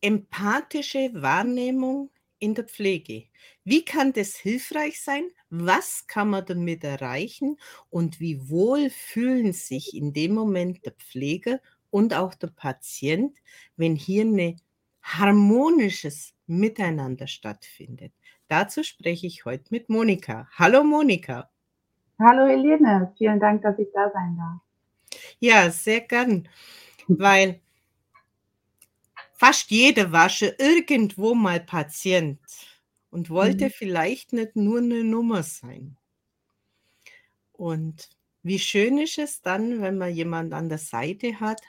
Empathische 0.00 1.10
Wahrnehmung 1.14 2.10
in 2.38 2.54
der 2.54 2.64
Pflege. 2.64 3.24
Wie 3.64 3.84
kann 3.84 4.12
das 4.12 4.34
hilfreich 4.34 5.02
sein? 5.02 5.24
Was 5.50 6.06
kann 6.06 6.30
man 6.30 6.46
damit 6.46 6.84
erreichen? 6.84 7.58
Und 7.90 8.18
wie 8.18 8.48
wohl 8.48 8.90
fühlen 8.90 9.52
sich 9.52 9.94
in 9.94 10.12
dem 10.12 10.32
Moment 10.32 10.84
der 10.84 10.92
Pfleger 10.92 11.60
und 11.90 12.14
auch 12.14 12.34
der 12.34 12.48
Patient, 12.48 13.36
wenn 13.76 13.94
hier 13.94 14.24
ein 14.24 14.60
harmonisches 15.02 16.34
Miteinander 16.46 17.26
stattfindet? 17.26 18.12
Dazu 18.48 18.82
spreche 18.82 19.26
ich 19.26 19.44
heute 19.44 19.66
mit 19.70 19.88
Monika. 19.90 20.48
Hallo 20.58 20.82
Monika. 20.82 21.50
Hallo 22.18 22.46
Helene, 22.46 23.12
vielen 23.16 23.38
Dank, 23.38 23.62
dass 23.62 23.78
ich 23.78 23.88
da 23.94 24.10
sein 24.12 24.36
darf. 24.36 24.60
Ja, 25.38 25.70
sehr 25.70 26.00
gern, 26.00 26.48
weil 27.08 27.60
fast 29.40 29.70
jeder 29.70 30.12
war 30.12 30.28
schon 30.28 30.50
irgendwo 30.58 31.34
mal 31.34 31.60
Patient 31.60 32.38
und 33.10 33.30
wollte 33.30 33.64
mhm. 33.66 33.70
vielleicht 33.70 34.34
nicht 34.34 34.54
nur 34.54 34.80
eine 34.80 35.02
Nummer 35.02 35.42
sein. 35.42 35.96
Und 37.52 38.10
wie 38.42 38.58
schön 38.58 38.98
ist 38.98 39.16
es 39.16 39.40
dann, 39.40 39.80
wenn 39.80 39.96
man 39.96 40.14
jemand 40.14 40.52
an 40.52 40.68
der 40.68 40.76
Seite 40.76 41.40
hat, 41.40 41.62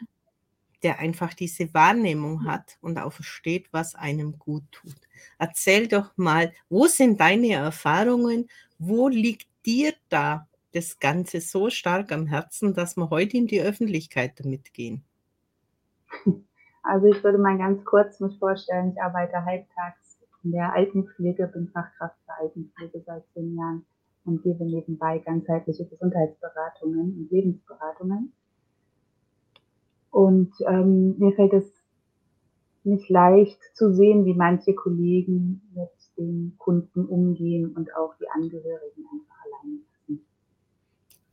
der 0.84 1.00
einfach 1.00 1.34
diese 1.34 1.74
Wahrnehmung 1.74 2.44
hat 2.44 2.78
und 2.82 2.98
auch 2.98 3.14
versteht, 3.14 3.68
was 3.72 3.96
einem 3.96 4.38
gut 4.38 4.70
tut. 4.74 4.98
Erzähl 5.38 5.88
doch 5.88 6.12
mal, 6.18 6.52
wo 6.68 6.88
sind 6.88 7.22
deine 7.22 7.54
Erfahrungen? 7.54 8.50
Wo 8.80 9.08
liegt 9.08 9.48
dir 9.66 9.94
da 10.10 10.50
das 10.74 11.00
Ganze 11.00 11.40
so 11.40 11.70
stark 11.70 12.12
am 12.12 12.28
Herzen, 12.28 12.74
dass 12.74 12.98
wir 12.98 13.10
heute 13.10 13.38
in 13.38 13.48
die 13.48 13.62
Öffentlichkeit 13.62 14.38
damit 14.42 14.74
gehen? 14.74 15.06
Also 16.84 17.08
ich 17.08 17.24
würde 17.24 17.38
mal 17.38 17.58
ganz 17.58 17.84
kurz 17.86 18.20
mich 18.20 18.38
vorstellen, 18.40 18.92
ich 18.92 19.02
arbeite 19.02 19.46
halbtags 19.46 20.20
in 20.44 20.52
der 20.52 20.74
Altenpflege, 20.74 21.48
bin 21.48 21.68
Fachkraft 21.70 22.16
für 22.26 22.34
Altenpflege 22.40 23.04
seit 23.06 23.24
zehn 23.34 23.56
Jahren 23.56 23.86
und 24.26 24.42
gebe 24.44 24.66
nebenbei 24.66 25.20
ganzheitliche 25.20 25.86
Gesundheitsberatungen 25.86 27.18
und 27.18 27.32
Lebensberatungen. 27.32 28.34
Und 30.10 30.54
ähm, 30.68 31.18
mir 31.18 31.34
fällt 31.34 31.54
es 31.54 31.72
nicht 32.84 33.10
leicht 33.10 33.60
zu 33.76 33.94
sehen, 33.94 34.26
wie 34.26 34.34
manche 34.34 34.74
Kollegen 34.74 35.62
mit 35.74 35.90
den 36.18 36.56
Kunden 36.58 37.06
umgehen 37.06 37.74
und 37.76 37.96
auch 37.96 38.16
die 38.20 38.28
Angehörigen 38.30 39.06
einfach 39.12 39.36
alleine 39.46 39.80
lassen. 39.80 40.26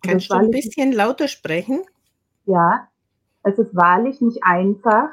Kannst 0.02 0.30
du 0.30 0.34
ein 0.34 0.50
bisschen 0.50 0.92
lauter 0.92 1.26
sprechen? 1.26 1.82
Ja, 2.44 2.88
es 3.42 3.58
ist 3.58 3.74
wahrlich 3.74 4.20
nicht 4.20 4.42
einfach, 4.42 5.10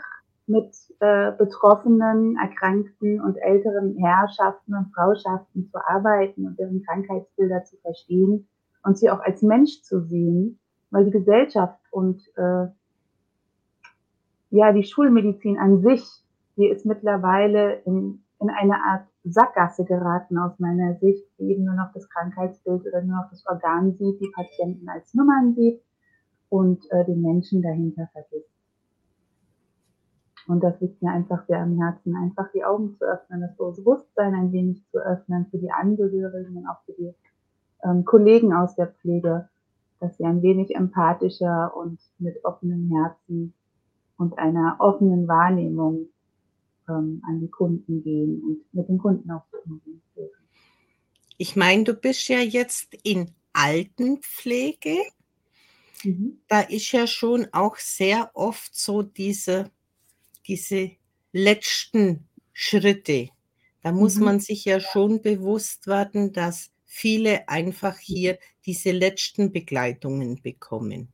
mit 0.48 0.76
äh, 1.00 1.32
betroffenen, 1.32 2.38
erkrankten 2.38 3.20
und 3.20 3.38
älteren 3.38 3.96
Herrschaften 3.98 4.76
und 4.76 4.94
Frauschaften 4.94 5.68
zu 5.72 5.78
arbeiten 5.78 6.46
und 6.46 6.60
deren 6.60 6.84
Krankheitsbilder 6.84 7.64
zu 7.64 7.78
verstehen 7.78 8.48
und 8.84 8.98
sie 8.98 9.10
auch 9.10 9.20
als 9.22 9.42
Mensch 9.42 9.82
zu 9.82 10.02
sehen, 10.02 10.60
weil 10.92 11.06
die 11.06 11.12
Gesellschaft 11.12 11.80
und 11.92 12.22
äh, 12.36 12.68
ja 14.52 14.72
die 14.72 14.84
Schulmedizin 14.84 15.58
an 15.58 15.82
sich, 15.82 16.04
die 16.58 16.68
ist 16.68 16.86
mittlerweile 16.86 17.82
in, 17.86 18.24
in 18.40 18.50
eine 18.50 18.76
Art 18.76 19.08
Sackgasse 19.24 19.84
geraten 19.84 20.38
aus 20.38 20.60
meiner 20.60 20.96
Sicht, 21.00 21.26
die 21.40 21.52
eben 21.52 21.66
nur 21.66 21.74
noch 21.74 21.92
das 21.94 22.08
Krankheitsbild 22.10 22.86
oder 22.86 23.02
nur 23.02 23.18
noch 23.18 23.30
das 23.32 23.46
Organ 23.48 23.94
sieht, 23.94 24.22
die 24.22 24.32
Patienten 24.34 24.88
als 24.88 25.14
Nummern 25.16 25.56
sieht 25.56 25.82
und 26.50 26.86
äh, 26.92 27.04
den 27.06 27.22
Menschen 27.22 27.64
dahinter 27.64 28.08
vergisst. 28.14 28.55
Und 30.48 30.64
das 30.64 30.80
liegt 30.80 31.02
mir 31.02 31.12
einfach 31.12 31.46
sehr 31.48 31.60
am 31.60 31.82
Herzen, 31.82 32.16
einfach 32.16 32.52
die 32.54 32.64
Augen 32.64 32.96
zu 32.98 33.06
öffnen, 33.06 33.42
das 33.42 33.56
Bewusstsein 33.58 34.36
ein 34.36 34.52
wenig 34.52 34.84
zu 34.92 35.00
öffnen 35.00 35.48
für 35.50 35.58
die 35.58 35.72
Angehörigen 35.72 36.58
und 36.58 36.68
auch 36.68 36.84
für 36.86 36.94
die 36.94 37.14
ähm, 37.84 38.06
Kollegen 38.06 38.54
aus 38.54 38.76
der 38.76 38.88
Pflege, 38.88 39.50
dass 40.00 40.18
sie 40.18 40.26
ein 40.26 40.42
wenig 40.42 40.76
empathischer 40.76 41.76
und 41.76 42.00
mit 42.20 42.44
offenem 42.46 42.92
Herzen 42.92 43.54
und 44.18 44.38
einer 44.38 44.76
offenen 44.80 45.28
Wahrnehmung 45.28 46.10
ähm, 46.88 47.22
an 47.28 47.40
die 47.40 47.50
Kunden 47.50 48.04
gehen 48.04 48.42
und 48.44 48.74
mit 48.74 48.88
den 48.88 49.00
Kunden 49.00 49.32
auch 49.32 49.44
umgehen. 49.66 50.02
Ich 51.38 51.56
meine, 51.56 51.84
du 51.84 51.94
bist 51.94 52.28
ja 52.30 52.40
jetzt 52.40 52.94
in 53.04 53.32
Altenpflege. 53.52 54.98
Mhm. 56.04 56.40
Da 56.48 56.62
ist 56.62 56.92
ja 56.92 57.08
schon 57.08 57.48
auch 57.52 57.78
sehr 57.78 58.32
oft 58.34 58.76
so 58.76 59.02
diese 59.02 59.72
diese 60.48 60.92
letzten 61.32 62.28
Schritte, 62.54 63.30
da 63.82 63.92
muss 63.92 64.16
mhm. 64.16 64.24
man 64.24 64.40
sich 64.40 64.66
ja 64.66 64.80
schon 64.80 65.22
bewusst 65.22 65.88
werden, 65.88 66.34
dass 66.34 66.72
viele 66.86 67.48
einfach 67.50 67.98
hier 67.98 68.40
diese 68.66 68.92
letzten 68.92 69.52
Begleitungen 69.52 70.42
bekommen. 70.42 71.10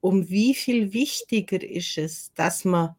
Um 0.00 0.28
wie 0.30 0.54
viel 0.54 0.92
wichtiger 0.92 1.62
ist 1.62 1.96
es, 1.98 2.32
dass 2.34 2.64
man 2.64 2.96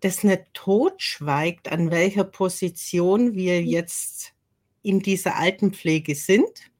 das 0.00 0.24
nicht 0.24 0.44
totschweigt, 0.52 1.72
an 1.72 1.90
welcher 1.90 2.24
Position 2.24 3.34
wir 3.34 3.60
mhm. 3.62 3.66
jetzt 3.66 4.34
in 4.82 5.00
dieser 5.00 5.36
Altenpflege 5.36 6.14
sind, 6.14 6.70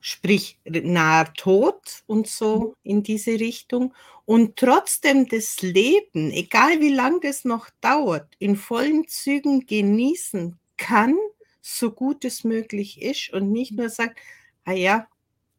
sprich 0.00 0.58
nahe 0.64 1.32
Tod 1.34 2.02
und 2.06 2.26
so 2.26 2.58
mhm. 2.58 2.74
in 2.82 3.02
diese 3.02 3.40
Richtung. 3.40 3.94
Und 4.26 4.56
trotzdem 4.56 5.28
das 5.28 5.62
Leben, 5.62 6.32
egal 6.32 6.80
wie 6.80 6.92
lange 6.92 7.20
das 7.20 7.44
noch 7.44 7.70
dauert, 7.80 8.28
in 8.40 8.56
vollen 8.56 9.06
Zügen 9.06 9.66
genießen 9.66 10.58
kann, 10.76 11.16
so 11.62 11.92
gut 11.92 12.24
es 12.24 12.42
möglich 12.42 13.00
ist 13.00 13.32
und 13.32 13.52
nicht 13.52 13.72
nur 13.72 13.88
sagt, 13.88 14.18
ah 14.64 14.72
ja, 14.72 15.06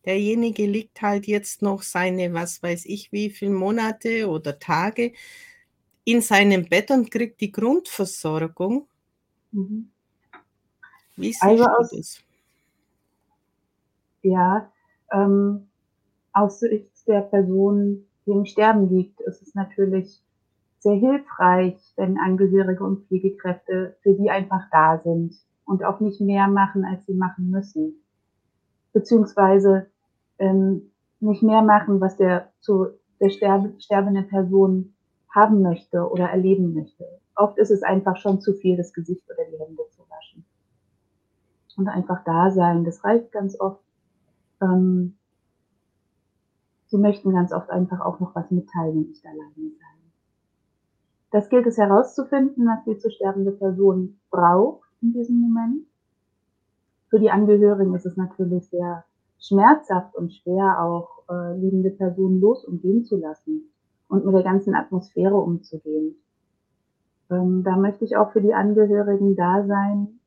derjenige 0.06 0.66
liegt 0.66 1.02
halt 1.02 1.28
jetzt 1.28 1.62
noch 1.62 1.82
seine, 1.82 2.34
was 2.34 2.62
weiß 2.62 2.86
ich, 2.86 3.12
wie 3.12 3.30
viele 3.30 3.52
Monate 3.52 4.28
oder 4.30 4.60
Tage 4.60 5.14
in 6.04 6.22
seinem 6.22 6.68
Bett 6.68 6.92
und 6.92 7.10
kriegt 7.10 7.40
die 7.42 7.52
Grundversorgung. 7.52 8.88
Mhm. 9.52 9.92
Wie 11.16 11.28
siehst 11.28 11.44
also 11.44 11.66
aus, 11.66 11.90
das? 11.92 12.24
ja, 14.22 14.72
ähm, 15.12 15.68
aus 16.34 16.60
Sicht 16.60 17.08
der 17.08 17.22
Person, 17.22 18.07
die 18.28 18.32
im 18.32 18.46
Sterben 18.46 18.90
liegt, 18.90 19.22
ist 19.22 19.42
es 19.42 19.56
natürlich 19.56 20.22
sehr 20.80 20.96
hilfreich, 20.96 21.76
wenn 21.96 22.20
Angehörige 22.20 22.84
und 22.84 23.08
Pflegekräfte 23.08 23.96
für 24.02 24.16
sie 24.16 24.30
einfach 24.30 24.66
da 24.72 25.00
sind 25.00 25.34
und 25.66 25.84
auch 25.84 26.00
nicht 26.00 26.22
mehr 26.22 26.48
machen, 26.48 26.86
als 26.86 27.06
sie 27.06 27.14
machen 27.14 27.50
müssen. 27.50 28.04
Beziehungsweise 28.94 29.88
ähm, 30.40 30.92
nicht 31.20 31.42
mehr 31.42 31.62
machen, 31.62 32.00
was 32.00 32.18
der 32.18 32.52
zu 32.60 32.88
der 33.20 33.30
sterbe, 33.30 33.74
sterbenden 33.80 34.28
Person 34.28 34.94
haben 35.34 35.62
möchte 35.62 36.10
oder 36.10 36.30
erleben 36.30 36.74
möchte. 36.74 37.06
Oft 37.36 37.58
ist 37.58 37.72
es 37.72 37.84
einfach 37.84 38.18
schon 38.18 38.42
zu 38.42 38.54
viel, 38.54 38.78
das 38.78 38.94
Gesicht 38.94 39.24
oder 39.30 39.44
die 39.52 39.60
Hände 39.60 39.84
zu 39.92 40.02
waschen. 40.10 40.46
Und 41.76 41.88
einfach 41.88 42.24
da 42.24 42.52
sein, 42.52 42.84
das 42.84 43.04
reicht 43.04 43.32
ganz 43.32 43.60
oft 43.60 43.82
ähm, 44.62 45.17
sie 46.88 46.98
möchten 46.98 47.34
ganz 47.34 47.54
oft 47.54 47.70
einfach 47.70 48.02
auch 48.02 48.20
noch 48.20 48.36
was 48.36 48.50
mitteilen 48.52 48.98
und 48.98 49.10
nicht 49.10 49.26
alleine 49.26 49.54
sein. 49.56 49.98
Das 51.32 51.50
gilt 51.50 51.68
es 51.68 51.78
herauszufinden, 51.78 52.66
was 52.68 52.84
die 52.86 52.98
zu 52.98 53.12
sterbende 53.12 53.52
Person 53.52 54.20
braucht 54.32 54.88
in 55.02 55.14
diesem 55.14 55.40
Moment. 55.40 55.86
Für 57.10 57.20
die 57.20 57.32
Angehörigen 57.32 57.94
ist 57.96 58.06
es 58.06 58.18
natürlich 58.18 58.70
sehr 58.70 59.04
schmerzhaft 59.40 60.16
und 60.16 60.34
schwer, 60.34 60.82
auch 60.82 61.24
äh, 61.30 61.58
liebende 61.58 61.92
Personen 61.92 62.40
los 62.40 62.66
und 62.66 62.82
gehen 62.82 63.04
zu 63.04 63.18
lassen 63.18 63.70
und 64.08 64.26
mit 64.26 64.34
der 64.34 64.44
ganzen 64.44 64.74
Atmosphäre 64.74 65.36
umzugehen. 65.36 66.16
Ähm, 67.30 67.64
da 67.64 67.76
möchte 67.76 68.06
ich 68.06 68.16
auch 68.16 68.32
für 68.32 68.42
die 68.42 68.54
Angehörigen 68.54 69.36
da 69.36 69.66
sein, 69.66 70.20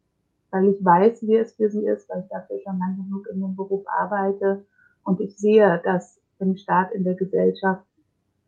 weil 0.51 0.69
ich 0.69 0.85
weiß, 0.85 1.23
wie 1.23 1.37
es 1.37 1.55
für 1.55 1.71
sie 1.71 1.87
ist, 1.87 2.09
weil 2.09 2.21
ich 2.21 2.29
dafür 2.29 2.59
schon 2.61 2.79
lange 2.79 2.97
genug 2.97 3.27
in 3.33 3.41
dem 3.41 3.57
Beruf 3.57 3.85
arbeite 3.87 4.65
und 5.05 5.21
ich 5.21 5.37
sehe, 5.39 5.81
dass 5.85 6.20
im 6.41 6.57
Staat, 6.57 6.93
in 6.93 7.05
der 7.05 7.15
Gesellschaft 7.15 7.85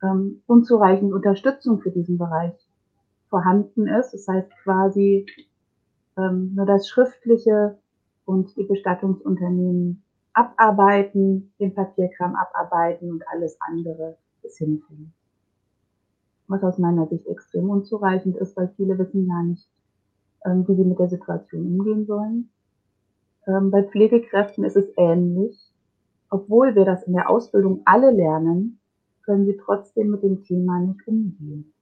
ähm, 0.02 0.42
unzureichend 0.46 1.12
Unterstützung 1.12 1.80
für 1.80 1.90
diesen 1.90 2.18
Bereich 2.18 2.54
vorhanden 3.28 3.86
ist. 3.86 4.12
Das 4.12 4.26
heißt 4.28 4.50
quasi 4.62 5.26
ähm, 6.16 6.54
nur 6.54 6.66
das 6.66 6.88
Schriftliche 6.88 7.78
und 8.24 8.56
die 8.56 8.64
Bestattungsunternehmen 8.64 10.02
abarbeiten, 10.34 11.52
den 11.58 11.74
Papierkram 11.74 12.34
abarbeiten 12.34 13.10
und 13.10 13.24
alles 13.28 13.56
andere 13.60 14.16
ist 14.42 14.58
hinbringen. 14.58 15.12
Was 16.48 16.62
aus 16.62 16.78
meiner 16.78 17.06
Sicht 17.06 17.26
extrem 17.26 17.70
unzureichend 17.70 18.36
ist, 18.36 18.56
weil 18.56 18.72
viele 18.76 18.98
wissen 18.98 19.28
gar 19.28 19.42
nicht, 19.42 19.68
ähm, 20.44 20.66
wie 20.66 20.74
sie 20.74 20.84
mit 20.84 20.98
der 20.98 21.08
Situation 21.08 21.66
umgehen 21.66 22.06
sollen. 22.06 22.50
Ähm, 23.46 23.70
bei 23.70 23.82
Pflegekräften 23.82 24.64
ist 24.64 24.76
es 24.76 24.86
ähnlich. 24.96 25.58
Obwohl 26.32 26.74
wir 26.74 26.86
das 26.86 27.02
in 27.02 27.12
der 27.12 27.28
Ausbildung 27.28 27.82
alle 27.84 28.10
lernen, 28.10 28.80
können 29.22 29.44
sie 29.44 29.58
trotzdem 29.62 30.10
mit 30.10 30.22
dem 30.22 30.42
Thema 30.42 30.80
nicht 30.80 31.06
umgehen. 31.06 31.74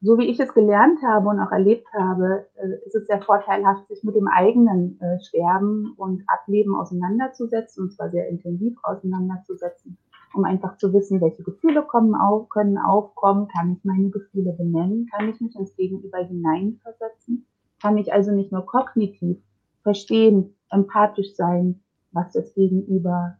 so 0.00 0.18
wie 0.18 0.26
ich 0.26 0.38
es 0.38 0.54
gelernt 0.54 1.02
habe 1.02 1.28
und 1.28 1.40
auch 1.40 1.50
erlebt 1.50 1.86
habe, 1.92 2.46
äh, 2.54 2.86
ist 2.86 2.94
es 2.94 3.06
sehr 3.06 3.20
vorteilhaft, 3.20 3.88
sich 3.88 4.04
mit 4.04 4.14
dem 4.14 4.28
eigenen 4.28 5.00
äh, 5.00 5.18
Sterben 5.20 5.94
und 5.96 6.22
Ableben 6.28 6.74
auseinanderzusetzen, 6.74 7.84
und 7.84 7.92
zwar 7.92 8.10
sehr 8.10 8.28
intensiv 8.28 8.76
auseinanderzusetzen, 8.82 9.98
um 10.32 10.44
einfach 10.44 10.76
zu 10.76 10.92
wissen, 10.92 11.20
welche 11.20 11.42
Gefühle 11.42 11.82
kommen 11.82 12.14
auf, 12.14 12.48
können 12.50 12.78
aufkommen, 12.78 13.48
kann 13.48 13.72
ich 13.72 13.84
meine 13.84 14.10
Gefühle 14.10 14.52
benennen, 14.52 15.08
kann 15.12 15.28
ich 15.28 15.40
mich 15.40 15.56
ins 15.56 15.74
Gegenüber 15.74 16.18
hineinversetzen, 16.18 17.46
kann 17.82 17.98
ich 17.98 18.12
also 18.12 18.30
nicht 18.32 18.52
nur 18.52 18.64
kognitiv 18.64 19.38
verstehen, 19.82 20.54
empathisch 20.70 21.34
sein, 21.34 21.82
was 22.16 22.32
das 22.32 22.54
Gegenüber 22.54 23.36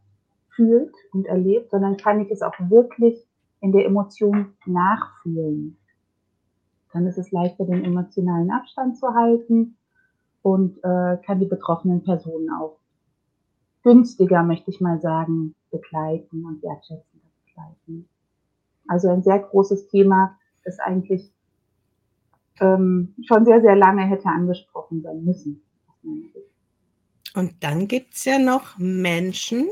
fühlt 0.54 0.94
und 1.12 1.26
erlebt, 1.26 1.70
sondern 1.70 1.96
kann 1.96 2.20
ich 2.20 2.30
es 2.30 2.42
auch 2.42 2.54
wirklich 2.68 3.26
in 3.60 3.72
der 3.72 3.86
Emotion 3.86 4.52
nachfühlen. 4.66 5.76
Dann 6.92 7.06
ist 7.06 7.18
es 7.18 7.32
leichter, 7.32 7.64
den 7.64 7.84
emotionalen 7.84 8.50
Abstand 8.50 8.96
zu 8.98 9.08
halten 9.14 9.76
und 10.42 10.78
äh, 10.78 11.16
kann 11.24 11.40
die 11.40 11.46
betroffenen 11.46 12.04
Personen 12.04 12.50
auch 12.50 12.78
günstiger, 13.82 14.42
möchte 14.42 14.70
ich 14.70 14.80
mal 14.80 15.00
sagen, 15.00 15.54
begleiten 15.70 16.44
und 16.44 16.62
wertschätzender 16.62 17.26
begleiten. 17.44 18.08
Also 18.88 19.08
ein 19.08 19.22
sehr 19.22 19.38
großes 19.38 19.88
Thema, 19.88 20.38
das 20.64 20.78
eigentlich 20.78 21.32
ähm, 22.60 23.14
schon 23.26 23.44
sehr, 23.44 23.60
sehr 23.60 23.76
lange 23.76 24.02
hätte 24.02 24.28
angesprochen 24.28 25.02
sein 25.02 25.24
müssen. 25.24 25.62
Und 27.36 27.62
dann 27.62 27.86
gibt 27.86 28.14
es 28.14 28.24
ja 28.24 28.38
noch 28.38 28.78
Menschen, 28.78 29.68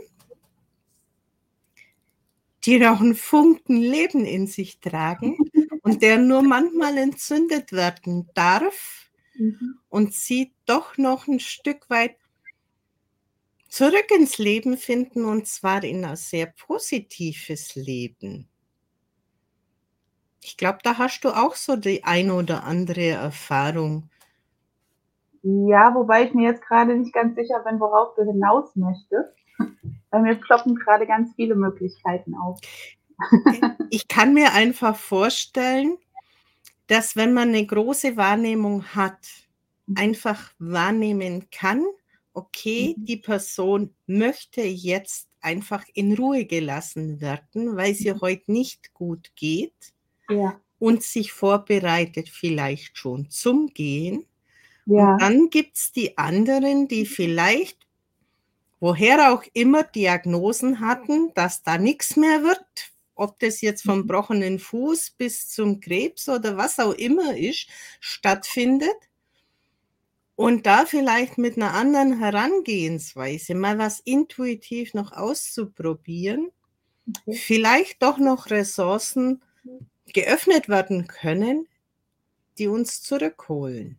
die 2.63 2.79
noch 2.79 3.01
einen 3.01 3.15
Funken 3.15 3.81
Leben 3.81 4.27
in 4.27 4.47
sich 4.47 4.81
tragen 4.81 5.39
und 5.81 6.03
der 6.03 6.19
nur 6.19 6.43
manchmal 6.43 6.99
entzündet 6.99 7.73
werden 7.73 8.29
darf 8.35 9.11
mhm. 9.35 9.79
und 9.89 10.13
sie 10.13 10.53
doch 10.67 10.99
noch 10.99 11.27
ein 11.27 11.41
Stück 11.41 11.89
weit 11.89 12.17
zurück 13.71 14.11
ins 14.15 14.37
Leben 14.37 14.77
finden 14.77 15.25
und 15.25 15.47
zwar 15.47 15.85
in 15.85 16.05
ein 16.05 16.17
sehr 16.17 16.49
positives 16.49 17.77
Leben. 17.77 18.47
Ich 20.43 20.59
glaube, 20.59 20.81
da 20.83 20.99
hast 20.99 21.23
du 21.23 21.31
auch 21.31 21.55
so 21.55 21.77
die 21.77 22.05
ein 22.05 22.31
oder 22.31 22.65
andere 22.65 23.09
Erfahrung. 23.09 24.11
Ja, 25.47 25.95
wobei 25.95 26.25
ich 26.25 26.33
mir 26.33 26.49
jetzt 26.49 26.63
gerade 26.63 26.97
nicht 26.97 27.13
ganz 27.13 27.37
sicher 27.37 27.63
bin, 27.69 27.79
worauf 27.79 28.15
du 28.15 28.25
hinaus 28.25 28.75
möchtest. 28.77 29.29
Weil 30.11 30.23
mir 30.23 30.37
ploppen 30.37 30.75
gerade 30.75 31.07
ganz 31.07 31.35
viele 31.37 31.55
Möglichkeiten 31.55 32.35
auf. 32.35 32.59
ich 33.91 34.09
kann 34.09 34.33
mir 34.33 34.55
einfach 34.55 34.97
vorstellen, 34.97 35.99
dass 36.87 37.15
wenn 37.15 37.35
man 37.35 37.51
eine 37.51 37.67
große 37.67 38.17
Wahrnehmung 38.17 38.85
hat, 38.95 39.19
mhm. 39.87 39.97
einfach 39.99 40.51
wahrnehmen 40.59 41.51
kann, 41.51 41.85
okay, 42.33 42.95
mhm. 42.97 43.05
die 43.05 43.19
Person 43.19 43.95
möchte 44.07 44.63
jetzt 44.63 45.29
einfach 45.43 45.85
in 45.93 46.17
Ruhe 46.17 46.47
gelassen 46.47 47.21
werden, 47.21 47.77
weil 47.77 47.93
sie 47.95 48.15
mhm. 48.15 48.21
heute 48.23 48.51
nicht 48.51 48.95
gut 48.95 49.31
geht 49.37 49.93
ja. 50.31 50.59
und 50.79 51.03
sich 51.03 51.33
vorbereitet 51.33 52.31
vielleicht 52.31 52.97
schon 52.97 53.29
zum 53.29 53.67
Gehen. 53.67 54.25
Ja. 54.87 55.13
Und 55.13 55.23
dann 55.23 55.51
gibt 55.51 55.77
es 55.77 55.93
die 55.93 56.19
anderen, 56.19 56.89
die 56.89 57.07
vielleicht 57.07 57.85
woher 58.85 59.33
auch 59.33 59.45
immer 59.55 59.83
Diagnosen 59.83 60.81
hatten, 60.81 61.33
dass 61.35 61.63
da 61.63 61.79
nichts 61.79 62.17
mehr 62.17 62.43
wird, 62.43 62.93
ob 63.15 63.39
das 63.39 63.63
jetzt 63.63 63.83
vom 63.83 63.97
mhm. 63.97 64.03
gebrochenen 64.03 64.59
Fuß 64.59 65.13
bis 65.13 65.49
zum 65.49 65.81
Krebs 65.81 66.29
oder 66.29 66.59
was 66.59 66.79
auch 66.79 66.93
immer 66.93 67.35
ist, 67.35 67.67
stattfindet. 68.01 68.97
Und 70.37 70.67
da 70.67 70.85
vielleicht 70.85 71.39
mit 71.39 71.57
einer 71.57 71.73
anderen 71.73 72.19
Herangehensweise 72.19 73.55
mal 73.55 73.79
was 73.79 74.01
intuitiv 74.01 74.93
noch 74.93 75.13
auszuprobieren, 75.13 76.51
okay. 77.27 77.37
vielleicht 77.37 78.03
doch 78.03 78.19
noch 78.19 78.51
Ressourcen 78.51 79.43
geöffnet 80.13 80.69
werden 80.69 81.07
können, 81.07 81.69
die 82.59 82.67
uns 82.67 83.03
zurückholen. 83.03 83.99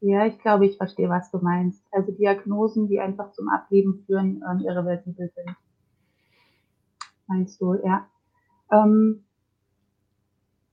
Ja, 0.00 0.26
ich 0.26 0.38
glaube, 0.38 0.66
ich 0.66 0.76
verstehe, 0.76 1.08
was 1.08 1.30
du 1.30 1.38
meinst. 1.38 1.82
Also 1.90 2.12
Diagnosen, 2.12 2.88
die 2.88 3.00
einfach 3.00 3.32
zum 3.32 3.48
Ableben 3.48 4.04
führen, 4.06 4.44
ähm, 4.48 4.60
irreversibel 4.60 5.30
sind. 5.34 5.56
Meinst 7.26 7.60
du, 7.60 7.74
ja. 7.74 8.06
Ähm, 8.70 9.24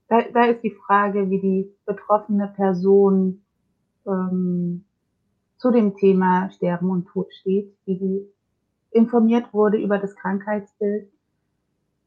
da, 0.08 0.22
da 0.32 0.44
ist 0.44 0.62
die 0.62 0.70
Frage, 0.86 1.28
wie 1.30 1.40
die 1.40 1.74
betroffene 1.84 2.48
Person 2.48 3.42
ähm, 4.06 4.84
zu 5.58 5.70
dem 5.72 5.96
Thema 5.96 6.50
Sterben 6.50 6.90
und 6.90 7.06
Tod 7.08 7.32
steht, 7.34 7.76
wie 7.84 7.98
sie 7.98 8.32
informiert 8.92 9.52
wurde 9.52 9.78
über 9.78 9.98
das 9.98 10.14
Krankheitsbild, 10.14 11.10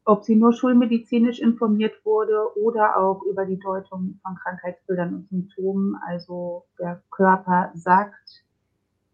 ob 0.04 0.24
sie 0.24 0.36
nur 0.36 0.52
schulmedizinisch 0.52 1.40
informiert 1.40 2.04
wurde 2.04 2.56
oder 2.56 2.96
auch 2.96 3.22
über 3.22 3.44
die 3.44 3.58
Deutung 3.58 4.18
von 4.22 4.34
Krankheitsbildern 4.36 5.14
und 5.14 5.28
Symptomen. 5.28 5.96
Also 6.06 6.64
der 6.78 7.02
Körper 7.10 7.70
sagt 7.74 8.44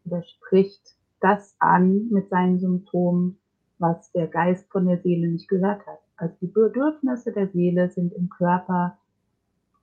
oder 0.05 0.23
spricht 0.23 0.97
das 1.21 1.57
an 1.59 2.09
mit 2.11 2.29
seinen 2.29 2.59
Symptomen, 2.59 3.39
was 3.79 4.11
der 4.13 4.29
Geist 4.29 4.71
von 4.71 4.87
der 4.87 4.99
Seele 5.03 5.29
nicht 5.29 5.49
gehört 5.49 5.87
hat. 5.87 5.99
Also 6.17 6.35
die 6.41 6.47
Bedürfnisse 6.47 7.33
der 7.33 7.49
Seele 7.49 7.91
sind 7.91 8.13
im 8.15 8.29
Körper 8.29 8.97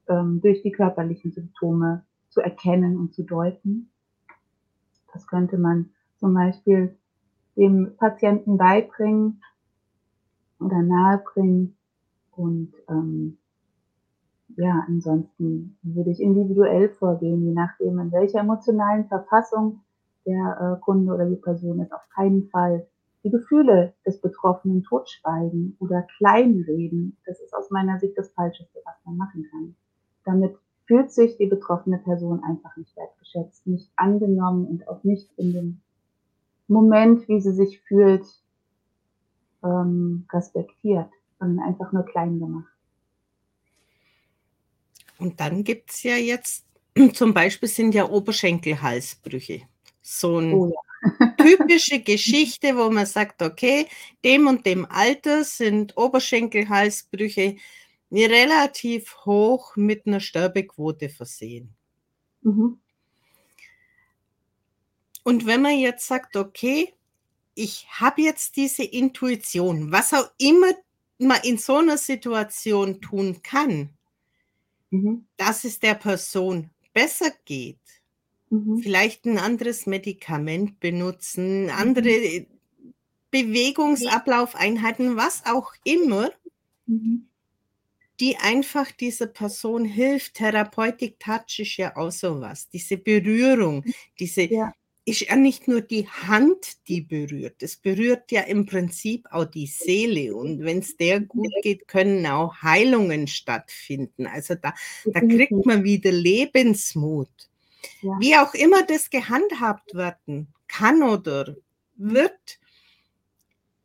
ähm, 0.07 0.41
durch 0.41 0.61
die 0.63 0.71
körperlichen 0.71 1.31
Symptome 1.31 2.03
zu 2.29 2.41
erkennen 2.41 2.97
und 2.97 3.13
zu 3.13 3.23
deuten. 3.23 3.91
Das 5.13 5.27
könnte 5.27 5.57
man 5.57 5.91
zum 6.17 6.33
Beispiel 6.33 6.97
dem 7.55 7.95
Patienten 7.97 8.57
beibringen, 8.57 9.43
oder 10.63 10.81
nahebringen. 10.81 11.75
Und 12.35 12.73
ähm, 12.89 13.37
ja, 14.55 14.83
ansonsten 14.87 15.77
würde 15.83 16.11
ich 16.11 16.21
individuell 16.21 16.89
vorgehen, 16.89 17.45
je 17.45 17.53
nachdem, 17.53 17.99
in 17.99 18.11
welcher 18.11 18.39
emotionalen 18.39 19.05
Verfassung 19.07 19.81
der 20.25 20.77
äh, 20.77 20.81
Kunde 20.81 21.13
oder 21.13 21.25
die 21.25 21.35
Person 21.35 21.79
ist. 21.81 21.93
Auf 21.93 22.07
keinen 22.15 22.47
Fall 22.49 22.87
die 23.23 23.29
Gefühle 23.29 23.93
des 24.05 24.19
Betroffenen 24.19 24.83
totschweigen 24.83 25.77
oder 25.79 26.05
kleinreden. 26.17 27.17
Das 27.25 27.39
ist 27.39 27.53
aus 27.53 27.69
meiner 27.71 27.99
Sicht 27.99 28.17
das 28.17 28.29
Falscheste, 28.31 28.79
was 28.83 28.95
man 29.05 29.17
machen 29.17 29.47
kann. 29.49 29.75
Damit 30.25 30.57
fühlt 30.85 31.11
sich 31.11 31.37
die 31.37 31.45
betroffene 31.45 31.97
Person 31.97 32.43
einfach 32.43 32.75
nicht 32.75 32.95
wertgeschätzt, 32.97 33.65
nicht 33.65 33.89
angenommen 33.95 34.65
und 34.65 34.87
auch 34.87 35.03
nicht 35.03 35.29
in 35.37 35.53
dem 35.53 35.81
Moment, 36.67 37.27
wie 37.27 37.39
sie 37.39 37.53
sich 37.53 37.81
fühlt, 37.81 38.25
ähm, 39.63 40.25
respektiert, 40.31 41.09
sondern 41.39 41.67
einfach 41.67 41.91
nur 41.91 42.05
klein 42.05 42.39
gemacht. 42.39 42.71
Und 45.17 45.39
dann 45.39 45.63
gibt 45.63 45.91
es 45.91 46.03
ja 46.03 46.15
jetzt, 46.15 46.65
zum 47.13 47.33
Beispiel 47.33 47.69
sind 47.69 47.95
ja 47.95 48.09
Oberschenkelhalsbrüche. 48.09 49.61
So 50.01 50.37
eine 50.37 50.55
oh 50.55 50.73
ja. 50.73 51.27
typische 51.37 52.01
Geschichte, 52.01 52.75
wo 52.75 52.89
man 52.89 53.05
sagt, 53.05 53.41
okay, 53.41 53.87
dem 54.23 54.47
und 54.47 54.65
dem 54.65 54.85
Alter 54.85 55.43
sind 55.43 55.95
Oberschenkelhalsbrüche 55.97 57.55
relativ 58.11 59.15
hoch 59.25 59.75
mit 59.75 60.05
einer 60.05 60.19
Sterbequote 60.19 61.09
versehen. 61.09 61.75
Mhm. 62.41 62.79
Und 65.23 65.45
wenn 65.45 65.61
man 65.61 65.77
jetzt 65.77 66.07
sagt, 66.07 66.35
okay, 66.35 66.93
ich 67.55 67.87
habe 67.89 68.21
jetzt 68.21 68.55
diese 68.55 68.83
Intuition, 68.83 69.91
was 69.91 70.13
auch 70.13 70.29
immer 70.37 70.71
man 71.19 71.41
in 71.43 71.57
so 71.57 71.77
einer 71.77 71.97
Situation 71.97 73.01
tun 73.01 73.41
kann, 73.43 73.89
mhm. 74.89 75.25
dass 75.37 75.63
es 75.63 75.79
der 75.79 75.93
Person 75.95 76.69
besser 76.93 77.31
geht. 77.45 77.77
Mhm. 78.49 78.79
Vielleicht 78.79 79.25
ein 79.25 79.37
anderes 79.37 79.85
Medikament 79.85 80.79
benutzen, 80.79 81.69
andere 81.69 82.09
mhm. 82.09 82.47
Bewegungsablaufeinheiten, 83.31 85.15
was 85.15 85.45
auch 85.45 85.73
immer, 85.83 86.31
mhm. 86.85 87.27
die 88.19 88.37
einfach 88.37 88.91
dieser 88.91 89.27
Person 89.27 89.85
hilft. 89.85 90.35
Therapeutik 90.35 91.19
Touch 91.19 91.59
ist 91.59 91.77
ja 91.77 91.95
auch 91.95 92.11
sowas. 92.11 92.69
Diese 92.69 92.97
Berührung, 92.97 93.85
diese 94.19 94.43
ja 94.43 94.73
ist 95.05 95.21
ja 95.21 95.35
nicht 95.35 95.67
nur 95.67 95.81
die 95.81 96.07
Hand, 96.07 96.87
die 96.87 97.01
berührt. 97.01 97.61
Es 97.61 97.75
berührt 97.75 98.31
ja 98.31 98.41
im 98.41 98.65
Prinzip 98.65 99.27
auch 99.31 99.45
die 99.45 99.67
Seele. 99.67 100.33
Und 100.33 100.63
wenn 100.63 100.79
es 100.79 100.95
der 100.95 101.19
gut 101.19 101.51
geht, 101.61 101.87
können 101.87 102.25
auch 102.25 102.55
Heilungen 102.61 103.27
stattfinden. 103.27 104.27
Also 104.27 104.55
da, 104.55 104.73
da 105.05 105.19
kriegt 105.19 105.65
man 105.65 105.83
wieder 105.83 106.11
Lebensmut. 106.11 107.29
Ja. 108.01 108.17
Wie 108.19 108.35
auch 108.37 108.53
immer 108.53 108.83
das 108.83 109.09
gehandhabt 109.09 109.93
werden 109.93 110.47
kann 110.67 111.03
oder 111.03 111.55
wird, 111.95 112.59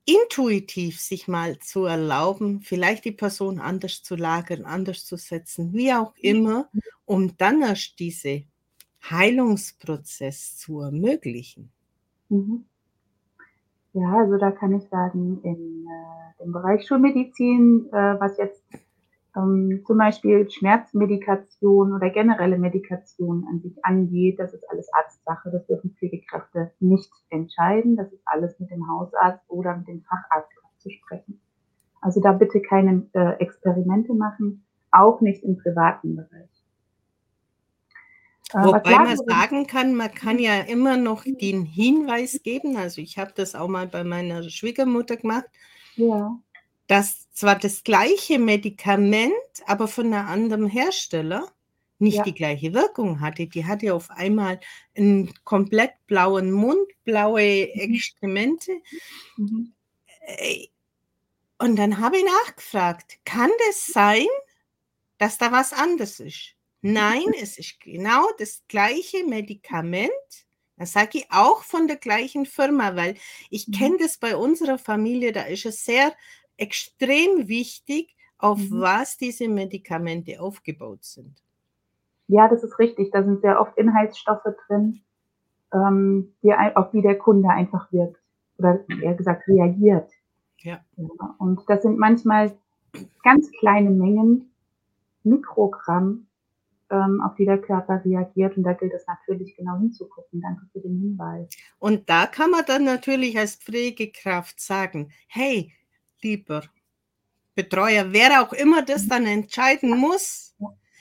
intuitiv 0.04 1.00
sich 1.00 1.28
mal 1.28 1.58
zu 1.58 1.84
erlauben, 1.84 2.62
vielleicht 2.62 3.04
die 3.04 3.12
Person 3.12 3.60
anders 3.60 4.02
zu 4.02 4.16
lagern, 4.16 4.64
anders 4.64 5.04
zu 5.04 5.16
setzen, 5.16 5.74
wie 5.74 5.92
auch 5.92 6.14
immer, 6.16 6.70
um 7.04 7.36
dann 7.36 7.60
erst 7.60 7.98
diese 7.98 8.44
Heilungsprozess 9.02 10.56
zu 10.56 10.80
ermöglichen. 10.80 11.70
Mhm. 12.28 12.64
Ja, 13.94 14.18
also 14.18 14.36
da 14.36 14.50
kann 14.50 14.74
ich 14.74 14.84
sagen, 14.88 15.40
in 15.42 15.86
äh, 15.86 16.42
dem 16.42 16.52
Bereich 16.52 16.86
Schulmedizin, 16.86 17.88
äh, 17.90 18.20
was 18.20 18.36
jetzt 18.36 18.62
ähm, 19.36 19.82
zum 19.86 19.98
Beispiel 19.98 20.48
Schmerzmedikation 20.50 21.94
oder 21.94 22.10
generelle 22.10 22.58
Medikation 22.58 23.46
an 23.48 23.60
sich 23.60 23.84
angeht, 23.84 24.38
das 24.38 24.52
ist 24.52 24.68
alles 24.70 24.92
Arztsache, 24.92 25.50
das 25.50 25.66
dürfen 25.66 25.94
Pflegekräfte 25.98 26.72
nicht 26.80 27.10
entscheiden, 27.30 27.96
das 27.96 28.12
ist 28.12 28.22
alles 28.26 28.58
mit 28.60 28.70
dem 28.70 28.88
Hausarzt 28.88 29.48
oder 29.48 29.76
mit 29.76 29.88
dem 29.88 30.02
Facharzt 30.02 30.52
abzusprechen. 30.64 31.40
Also 32.00 32.20
da 32.20 32.32
bitte 32.32 32.60
keine 32.60 33.06
äh, 33.14 33.40
Experimente 33.40 34.14
machen, 34.14 34.64
auch 34.90 35.20
nicht 35.20 35.42
im 35.44 35.56
privaten 35.56 36.16
Bereich. 36.16 36.57
Äh, 38.52 38.64
Wobei 38.64 38.98
man 38.98 39.16
sagen 39.16 39.66
kann, 39.66 39.94
man 39.94 40.12
kann 40.12 40.38
ja 40.38 40.60
immer 40.60 40.96
noch 40.96 41.24
den 41.24 41.64
Hinweis 41.64 42.40
geben, 42.42 42.76
also 42.76 43.00
ich 43.00 43.18
habe 43.18 43.32
das 43.34 43.54
auch 43.54 43.68
mal 43.68 43.86
bei 43.86 44.04
meiner 44.04 44.48
Schwiegermutter 44.48 45.16
gemacht, 45.16 45.44
ja. 45.96 46.38
dass 46.86 47.30
zwar 47.32 47.56
das 47.56 47.84
gleiche 47.84 48.38
Medikament, 48.38 49.32
aber 49.66 49.86
von 49.86 50.12
einem 50.12 50.28
anderen 50.28 50.66
Hersteller 50.66 51.46
nicht 51.98 52.18
ja. 52.18 52.22
die 52.22 52.34
gleiche 52.34 52.72
Wirkung 52.74 53.20
hatte. 53.20 53.46
Die 53.46 53.66
hatte 53.66 53.92
auf 53.92 54.10
einmal 54.10 54.60
einen 54.96 55.32
komplett 55.44 55.92
blauen 56.06 56.50
Mund, 56.50 56.88
blaue 57.04 57.68
mhm. 57.74 57.80
Exkremente. 57.80 58.72
Mhm. 59.36 59.74
Äh, 60.20 60.68
und 61.58 61.76
dann 61.76 61.98
habe 61.98 62.18
ich 62.18 62.24
nachgefragt, 62.24 63.18
kann 63.24 63.50
das 63.66 63.86
sein, 63.86 64.26
dass 65.18 65.38
da 65.38 65.50
was 65.50 65.72
anderes 65.72 66.20
ist? 66.20 66.54
Nein, 66.80 67.24
es 67.40 67.58
ist 67.58 67.80
genau 67.80 68.28
das 68.38 68.62
gleiche 68.68 69.24
Medikament. 69.24 70.10
Das 70.76 70.92
sage 70.92 71.18
ich 71.18 71.26
auch 71.30 71.62
von 71.62 71.88
der 71.88 71.96
gleichen 71.96 72.46
Firma, 72.46 72.94
weil 72.94 73.16
ich 73.50 73.66
mhm. 73.66 73.72
kenne 73.72 73.96
das 73.98 74.18
bei 74.18 74.36
unserer 74.36 74.78
Familie, 74.78 75.32
da 75.32 75.42
ist 75.42 75.66
es 75.66 75.84
sehr 75.84 76.12
extrem 76.56 77.48
wichtig, 77.48 78.14
auf 78.38 78.58
mhm. 78.58 78.80
was 78.80 79.16
diese 79.16 79.48
Medikamente 79.48 80.40
aufgebaut 80.40 81.04
sind. 81.04 81.42
Ja, 82.28 82.46
das 82.48 82.62
ist 82.62 82.78
richtig. 82.78 83.10
Da 83.10 83.24
sind 83.24 83.40
sehr 83.40 83.60
oft 83.60 83.76
Inhaltsstoffe 83.76 84.46
drin, 84.66 85.00
ähm, 85.72 86.34
die, 86.42 86.52
auf 86.52 86.90
die 86.90 87.02
der 87.02 87.18
Kunde 87.18 87.48
einfach 87.48 87.90
wirkt 87.90 88.20
oder 88.58 88.84
eher 89.02 89.14
gesagt 89.14 89.48
reagiert. 89.48 90.12
Ja. 90.58 90.80
ja. 90.96 91.34
Und 91.38 91.62
das 91.68 91.82
sind 91.82 91.98
manchmal 91.98 92.56
ganz 93.24 93.50
kleine 93.58 93.90
Mengen, 93.90 94.52
Mikrogramm, 95.24 96.27
ähm, 96.90 97.20
auf 97.20 97.34
die 97.36 97.44
der 97.44 97.58
Körper 97.58 98.02
reagiert. 98.04 98.56
Und 98.56 98.64
da 98.64 98.72
gilt 98.72 98.92
es 98.94 99.06
natürlich 99.06 99.56
genau 99.56 99.78
hinzugucken. 99.78 100.40
Danke 100.40 100.66
für 100.72 100.80
den 100.80 100.98
Hinweis. 100.98 101.48
Und 101.78 102.08
da 102.08 102.26
kann 102.26 102.50
man 102.50 102.64
dann 102.66 102.84
natürlich 102.84 103.38
als 103.38 103.56
Pflegekraft 103.56 104.60
sagen, 104.60 105.10
hey, 105.28 105.72
lieber 106.22 106.62
Betreuer, 107.54 108.12
wer 108.12 108.42
auch 108.42 108.52
immer 108.52 108.82
das 108.82 109.08
dann 109.08 109.26
entscheiden 109.26 109.98
muss, 109.98 110.56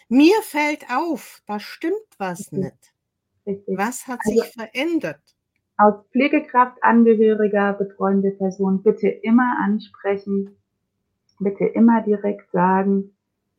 mir 0.10 0.42
fällt 0.42 0.86
auf, 0.90 1.42
da 1.46 1.60
stimmt 1.60 1.94
was 2.18 2.40
Richtig. 2.40 2.60
nicht. 2.60 2.94
Richtig. 3.46 3.78
Was 3.78 4.08
hat 4.08 4.20
also, 4.26 4.42
sich 4.42 4.54
verändert? 4.54 5.22
Als 5.78 5.98
Pflegekraft, 6.12 6.78
Angehöriger, 6.82 7.74
betreuende 7.74 8.32
Person 8.32 8.82
bitte 8.82 9.08
immer 9.08 9.58
ansprechen, 9.60 10.58
bitte 11.40 11.66
immer 11.66 12.02
direkt 12.02 12.52
sagen, 12.52 13.16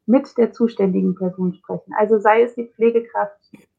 mit 0.08 0.36
der 0.38 0.52
zuständigen 0.52 1.14
Person 1.14 1.54
sprechen. 1.54 1.92
Also 1.98 2.18
sei 2.18 2.42
es 2.42 2.54
die 2.54 2.66
Pflegekraft, 2.66 3.36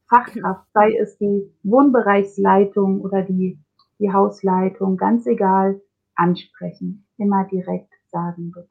Fachkraft, 0.08 0.66
sei 0.72 0.96
es 0.96 1.18
die 1.18 1.52
Wohnbereichsleitung 1.64 3.00
oder 3.00 3.22
die, 3.22 3.58
die 3.98 4.12
Hausleitung, 4.12 4.96
ganz 4.96 5.26
egal, 5.26 5.80
ansprechen. 6.14 7.06
Immer 7.18 7.46
direkt 7.50 7.92
sagen, 8.10 8.52
bitte. 8.52 8.68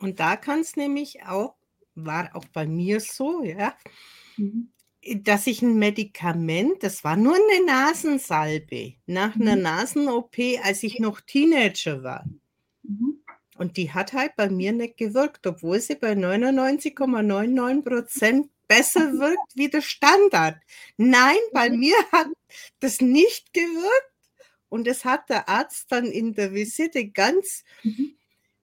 Und 0.00 0.20
da 0.20 0.36
kann 0.36 0.60
es 0.60 0.76
nämlich 0.76 1.22
auch, 1.24 1.54
war 1.94 2.30
auch 2.34 2.44
bei 2.52 2.66
mir 2.66 3.00
so, 3.00 3.42
ja, 3.42 3.72
mhm. 4.36 4.70
dass 5.22 5.46
ich 5.46 5.62
ein 5.62 5.78
Medikament, 5.78 6.82
das 6.82 7.04
war 7.04 7.16
nur 7.16 7.34
eine 7.34 7.64
Nasensalbe, 7.64 8.94
nach 9.06 9.36
einer 9.36 9.56
mhm. 9.56 9.62
Nasen-OP, 9.62 10.36
als 10.62 10.82
ich 10.82 10.98
noch 10.98 11.20
Teenager 11.20 12.02
war. 12.02 12.24
Und 13.58 13.76
die 13.76 13.92
hat 13.92 14.12
halt 14.12 14.36
bei 14.36 14.48
mir 14.50 14.72
nicht 14.72 14.96
gewirkt, 14.96 15.46
obwohl 15.46 15.80
sie 15.80 15.94
bei 15.94 16.12
99,99 16.12 17.82
Prozent 17.82 18.50
besser 18.68 19.12
wirkt 19.18 19.54
wie 19.54 19.68
der 19.68 19.80
Standard. 19.80 20.58
Nein, 20.96 21.38
bei 21.52 21.70
mhm. 21.70 21.78
mir 21.78 21.96
hat 22.12 22.28
das 22.80 23.00
nicht 23.00 23.52
gewirkt. 23.52 24.12
Und 24.68 24.86
das 24.86 25.04
hat 25.04 25.30
der 25.30 25.48
Arzt 25.48 25.90
dann 25.90 26.06
in 26.06 26.34
der 26.34 26.52
Visite 26.52 27.08
ganz, 27.08 27.64
mhm. 27.82 28.16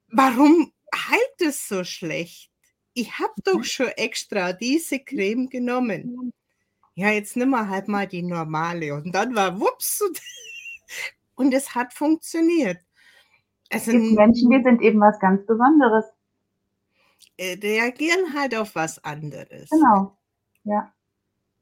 warum 0.10 0.74
heilt 0.94 1.42
es 1.42 1.68
so 1.68 1.84
schlecht? 1.84 2.52
Ich 2.94 3.18
habe 3.20 3.34
doch 3.44 3.60
mhm. 3.60 3.64
schon 3.64 3.88
extra 3.88 4.54
diese 4.54 5.00
Creme 5.00 5.50
genommen. 5.50 6.32
Ja, 6.96 7.10
jetzt 7.10 7.36
nimm 7.36 7.50
mal 7.50 7.70
halt 7.70 7.88
mal 7.88 8.06
die 8.06 8.22
normale. 8.22 8.94
Und 8.94 9.14
dann 9.14 9.34
war 9.34 9.60
wups. 9.60 10.04
Und 11.36 11.54
es 11.54 11.74
hat 11.74 11.94
funktioniert. 11.94 12.78
Es 13.74 13.86
gibt 13.86 14.16
Menschen, 14.16 14.50
die 14.52 14.62
sind 14.64 14.82
eben 14.82 15.00
was 15.00 15.20
ganz 15.20 15.46
Besonderes. 15.46 16.06
Äh, 17.38 17.58
reagieren 17.62 18.34
halt 18.34 18.56
auf 18.56 18.76
was 18.76 19.04
anderes. 19.04 19.70
Genau, 19.70 20.16
ja. 20.64 20.92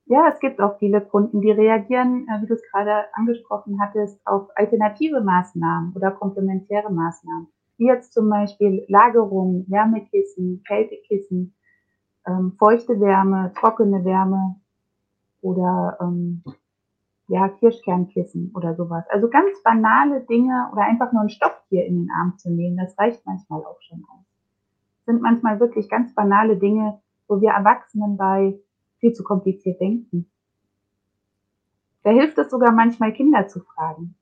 Ja, 0.05 0.27
es 0.27 0.39
gibt 0.39 0.59
auch 0.59 0.77
viele 0.79 0.99
Kunden, 0.99 1.39
die 1.39 1.51
reagieren, 1.51 2.27
äh, 2.27 2.41
wie 2.41 2.47
du 2.47 2.55
es 2.55 2.63
gerade 2.71 3.05
angesprochen 3.13 3.79
hattest, 3.81 4.19
auf 4.25 4.49
alternative 4.55 5.21
Maßnahmen 5.21 5.93
oder 5.95 6.11
komplementäre 6.11 6.91
Maßnahmen. 6.91 7.47
Wie 7.77 7.87
jetzt 7.87 8.13
zum 8.13 8.29
Beispiel 8.29 8.85
Lagerung, 8.89 9.65
Wärmekissen, 9.69 10.63
Kältekissen, 10.67 11.55
ähm, 12.27 12.55
feuchte 12.59 12.99
Wärme, 12.99 13.53
trockene 13.57 14.03
Wärme 14.03 14.59
oder 15.41 15.97
ähm, 16.01 16.43
ja, 17.27 17.47
Kirschkernkissen 17.49 18.51
oder 18.55 18.75
sowas. 18.75 19.05
Also 19.09 19.29
ganz 19.29 19.61
banale 19.63 20.21
Dinge 20.21 20.69
oder 20.71 20.83
einfach 20.83 21.11
nur 21.11 21.21
ein 21.21 21.29
Stofftier 21.29 21.85
in 21.85 22.03
den 22.03 22.11
Arm 22.11 22.37
zu 22.37 22.51
nehmen, 22.51 22.77
das 22.77 22.97
reicht 22.97 23.25
manchmal 23.25 23.63
auch 23.63 23.81
schon 23.81 24.03
aus. 24.03 24.25
Sind 25.05 25.21
manchmal 25.21 25.59
wirklich 25.59 25.89
ganz 25.89 26.13
banale 26.13 26.57
Dinge, 26.57 26.99
wo 27.27 27.41
wir 27.41 27.51
Erwachsenen 27.51 28.17
bei 28.17 28.59
viel 28.99 29.13
zu 29.13 29.23
kompliziert 29.23 29.79
denken. 29.79 30.29
Da 32.03 32.11
hilft 32.11 32.37
es 32.37 32.49
sogar 32.49 32.71
manchmal, 32.71 33.13
Kinder 33.13 33.47
zu 33.47 33.61
fragen. 33.61 34.15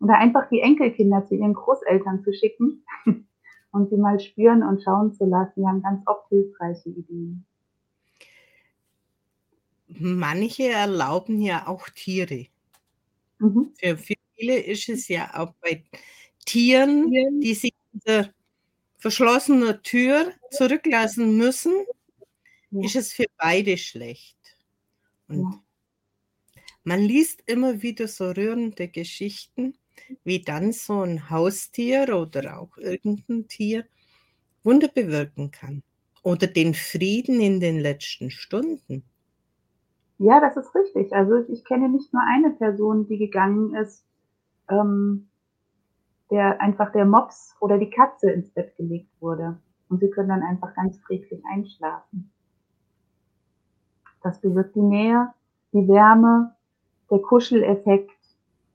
Oder 0.00 0.18
einfach 0.18 0.48
die 0.48 0.60
Enkelkinder 0.60 1.24
zu 1.26 1.34
ihren 1.34 1.54
Großeltern 1.54 2.22
zu 2.22 2.32
schicken 2.32 2.84
und 3.72 3.88
sie 3.88 3.96
mal 3.96 4.20
spüren 4.20 4.62
und 4.62 4.82
schauen 4.82 5.12
zu 5.12 5.24
lassen. 5.24 5.60
Die 5.60 5.66
haben 5.66 5.82
ganz 5.82 6.02
oft 6.06 6.28
hilfreiche 6.28 6.90
Ideen. 6.90 7.46
Manche 9.88 10.68
erlauben 10.68 11.40
ja 11.40 11.66
auch 11.66 11.88
Tiere. 11.90 12.46
Mhm. 13.38 13.72
Für 13.78 13.96
viele 14.36 14.58
ist 14.58 14.88
es 14.88 15.08
ja 15.08 15.32
auch 15.34 15.52
bei 15.60 15.84
Tieren, 16.44 17.10
die 17.40 17.54
sich 17.54 17.74
hinter 17.92 18.32
verschlossener 18.98 19.82
Tür 19.82 20.32
zurücklassen 20.50 21.36
müssen, 21.36 21.74
ja. 22.70 22.84
ist 22.84 22.96
es 22.96 23.12
für 23.12 23.26
beide 23.36 23.76
schlecht. 23.78 24.36
Und 25.28 25.60
man 26.84 27.02
liest 27.02 27.42
immer 27.46 27.82
wieder 27.82 28.08
so 28.08 28.30
rührende 28.30 28.88
Geschichten, 28.88 29.76
wie 30.24 30.40
dann 30.40 30.72
so 30.72 31.02
ein 31.02 31.30
Haustier 31.30 32.16
oder 32.16 32.58
auch 32.60 32.76
irgendein 32.78 33.48
Tier 33.48 33.86
Wunder 34.62 34.88
bewirken 34.88 35.50
kann. 35.50 35.82
Oder 36.22 36.46
den 36.46 36.74
Frieden 36.74 37.40
in 37.40 37.60
den 37.60 37.80
letzten 37.80 38.30
Stunden. 38.30 39.04
Ja, 40.18 40.40
das 40.40 40.56
ist 40.56 40.74
richtig. 40.74 41.12
Also 41.14 41.36
ich 41.48 41.64
kenne 41.64 41.88
nicht 41.88 42.12
nur 42.12 42.22
eine 42.22 42.50
Person, 42.50 43.06
die 43.06 43.18
gegangen 43.18 43.74
ist, 43.74 44.04
ähm, 44.70 45.28
der 46.30 46.60
einfach 46.60 46.90
der 46.92 47.04
Mops 47.04 47.54
oder 47.60 47.78
die 47.78 47.90
Katze 47.90 48.30
ins 48.30 48.50
Bett 48.50 48.74
gelegt 48.76 49.10
wurde. 49.20 49.58
Und 49.88 50.00
sie 50.00 50.10
können 50.10 50.30
dann 50.30 50.42
einfach 50.42 50.74
ganz 50.74 50.98
friedlich 50.98 51.42
einschlafen. 51.52 52.32
Das 54.22 54.40
bewirkt 54.40 54.74
die 54.74 54.82
Nähe, 54.82 55.32
die 55.72 55.86
Wärme, 55.86 56.56
der 57.10 57.20
Kuscheleffekt, 57.20 58.10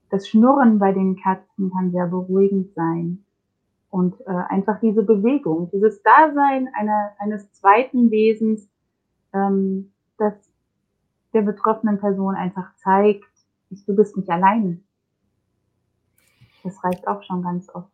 das 0.10 0.28
Schnurren 0.28 0.80
bei 0.80 0.94
den 0.94 1.16
Katzen 1.18 1.72
kann 1.72 1.92
sehr 1.92 2.08
beruhigend 2.08 2.74
sein. 2.74 3.26
Und 3.90 4.22
äh, 4.22 4.30
einfach 4.30 4.80
diese 4.80 5.04
Bewegung, 5.04 5.70
dieses 5.72 6.02
Dasein 6.04 6.70
einer, 6.74 7.12
eines 7.18 7.52
zweiten 7.52 8.10
Wesens, 8.12 8.70
ähm, 9.34 9.92
das 10.18 10.34
der 11.34 11.42
betroffenen 11.42 12.00
Person 12.00 12.36
einfach 12.36 12.76
zeigt, 12.78 13.26
du 13.70 13.96
bist 13.96 14.18
nicht 14.18 14.30
alleine. 14.30 14.80
Das 16.64 16.84
reicht 16.84 17.08
auch 17.08 17.24
schon 17.24 17.42
ganz 17.42 17.70
oft. 17.70 17.92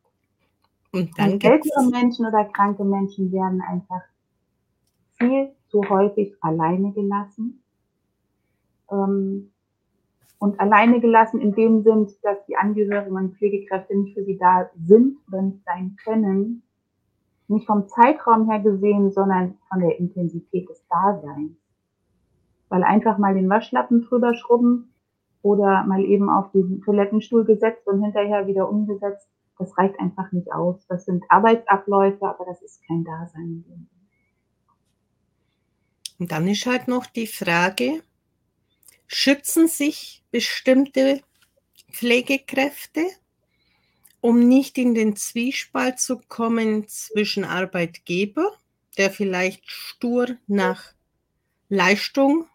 Und 0.92 1.18
dann 1.18 1.34
und 1.34 1.44
ältere 1.44 1.90
Menschen 1.90 2.26
oder 2.26 2.46
kranke 2.46 2.84
Menschen 2.84 3.32
werden 3.32 3.62
einfach 3.62 4.02
viel 5.18 5.52
zu 5.70 5.88
häufig 5.90 6.36
alleine 6.42 6.92
gelassen. 6.94 7.62
Ähm, 8.90 9.52
und 10.40 10.60
alleine 10.60 11.00
gelassen 11.00 11.42
in 11.42 11.54
dem 11.54 11.84
Sinn, 11.84 12.08
dass 12.22 12.46
die 12.46 12.58
Angehörigen 12.58 13.16
und 13.16 13.36
Pflegekräfte 13.38 13.98
nicht 13.98 14.14
für 14.14 14.24
sie 14.24 14.38
da 14.38 14.70
sind 14.86 15.18
oder 15.28 15.42
nicht 15.42 15.64
sein 15.66 15.98
können. 16.04 16.62
Nicht 17.48 17.66
vom 17.66 17.88
Zeitraum 17.88 18.50
her 18.50 18.60
gesehen, 18.60 19.12
sondern 19.12 19.58
von 19.70 19.80
der 19.80 19.98
Intensität 19.98 20.70
des 20.70 20.86
Daseins. 20.90 21.58
Weil 22.70 22.84
einfach 22.84 23.18
mal 23.18 23.34
den 23.34 23.50
Waschlappen 23.50 24.02
drüber 24.02 24.34
schrubben 24.36 24.94
oder 25.42 25.84
mal 25.86 26.04
eben 26.04 26.30
auf 26.30 26.52
den 26.52 26.82
Toilettenstuhl 26.82 27.46
gesetzt 27.46 27.88
und 27.88 28.04
hinterher 28.04 28.48
wieder 28.48 28.70
umgesetzt, 28.70 29.30
das 29.58 29.78
reicht 29.78 30.00
einfach 30.00 30.32
nicht 30.32 30.52
aus. 30.52 30.86
Das 30.88 31.06
sind 31.06 31.24
Arbeitsabläufe, 31.30 32.26
aber 32.28 32.46
das 32.46 32.62
ist 32.62 32.86
kein 32.88 33.04
Dasein. 33.04 33.64
Und 36.20 36.32
dann 36.32 36.48
ist 36.48 36.66
halt 36.66 36.88
noch 36.88 37.06
die 37.06 37.28
Frage, 37.28 38.02
schützen 39.08 39.68
sich 39.68 40.24
bestimmte 40.32 41.22
Pflegekräfte, 41.92 43.06
um 44.20 44.48
nicht 44.48 44.78
in 44.78 44.94
den 44.94 45.16
Zwiespalt 45.16 46.00
zu 46.00 46.20
kommen 46.28 46.88
zwischen 46.88 47.46
Arbeitgeber, 47.46 48.52
der 48.98 49.12
vielleicht 49.12 49.70
stur 49.70 50.38
nach 50.48 50.94
Leistung, 51.70 52.48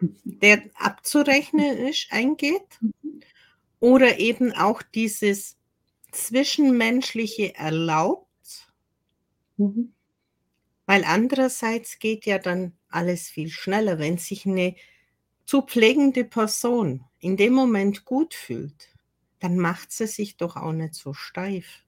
der 0.00 0.62
abzurechnen 0.74 1.76
ist, 1.78 2.08
eingeht, 2.10 2.80
oder 3.80 4.18
eben 4.18 4.52
auch 4.52 4.82
dieses 4.82 5.56
Zwischenmenschliche 6.12 7.54
erlaubt, 7.54 8.72
mhm. 9.56 9.92
weil 10.86 11.04
andererseits 11.04 11.98
geht 11.98 12.26
ja 12.26 12.38
dann 12.38 12.72
alles 12.88 13.28
viel 13.28 13.50
schneller, 13.50 13.98
wenn 13.98 14.18
sich 14.18 14.46
eine 14.46 14.74
zu 15.44 15.62
pflegende 15.62 16.24
Person 16.24 17.04
in 17.20 17.36
dem 17.36 17.52
Moment 17.52 18.04
gut 18.04 18.34
fühlt, 18.34 18.88
dann 19.40 19.58
macht 19.58 19.92
sie 19.92 20.06
sich 20.06 20.36
doch 20.36 20.56
auch 20.56 20.72
nicht 20.72 20.94
so 20.94 21.12
steif. 21.12 21.84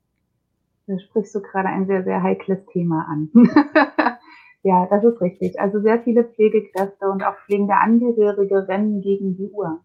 Da 0.87 0.99
sprichst 0.99 1.35
du 1.35 1.41
gerade 1.41 1.69
ein 1.69 1.87
sehr, 1.87 2.05
sehr 2.05 2.23
heikles 2.23 2.59
Thema 2.73 3.07
an. 3.09 3.31
ja, 4.63 4.87
das 4.87 5.05
ist 5.05 5.21
richtig. 5.21 5.59
Also 5.59 5.81
sehr 5.81 6.01
viele 6.03 6.25
Pflegekräfte 6.25 7.09
und 7.09 7.23
auch 7.25 7.37
pflegende 7.47 7.77
Angehörige 7.77 8.69
rennen 8.69 9.01
gegen 9.01 9.37
die 9.37 9.51
Uhr. 9.51 9.81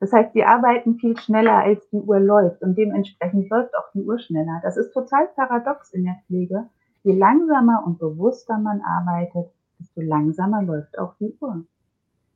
Das 0.00 0.12
heißt, 0.12 0.32
sie 0.32 0.42
arbeiten 0.44 0.96
viel 0.96 1.16
schneller, 1.16 1.58
als 1.58 1.88
die 1.90 2.00
Uhr 2.00 2.18
läuft 2.18 2.60
und 2.62 2.76
dementsprechend 2.76 3.48
läuft 3.50 3.76
auch 3.76 3.92
die 3.94 4.02
Uhr 4.02 4.18
schneller. 4.18 4.60
Das 4.64 4.76
ist 4.76 4.92
total 4.92 5.28
paradox 5.36 5.92
in 5.92 6.02
der 6.04 6.16
Pflege. 6.26 6.68
Je 7.04 7.16
langsamer 7.16 7.84
und 7.86 8.00
bewusster 8.00 8.58
man 8.58 8.80
arbeitet, 8.80 9.52
desto 9.78 10.00
langsamer 10.00 10.62
läuft 10.62 10.98
auch 10.98 11.14
die 11.20 11.36
Uhr. 11.40 11.64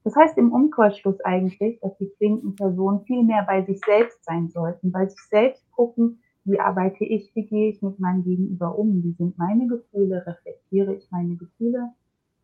Das 0.05 0.15
heißt 0.15 0.39
im 0.39 0.53
Umkehrschluss 0.53 1.21
eigentlich, 1.23 1.81
dass 1.81 1.97
die 1.99 2.13
flinken 2.17 2.55
Personen 2.55 3.01
viel 3.01 3.25
mehr 3.25 3.43
bei 3.43 3.65
sich 3.65 3.81
selbst 3.85 4.25
sein 4.25 4.49
sollten, 4.49 4.93
bei 4.93 5.07
sich 5.07 5.21
selbst 5.29 5.69
gucken, 5.73 6.21
wie 6.47 6.61
arbeite 6.61 7.05
ich, 7.05 7.35
wie 7.35 7.45
gehe 7.45 7.71
ich 7.71 7.83
mit 7.83 7.99
meinem 7.99 8.25
Gegenüber 8.25 8.79
um, 8.79 9.03
wie 9.03 9.13
sind 9.13 9.37
meine 9.37 9.67
Gefühle, 9.67 10.25
reflektiere 10.27 10.95
ich 10.95 11.11
meine 11.11 11.37
Gefühle, 11.37 11.93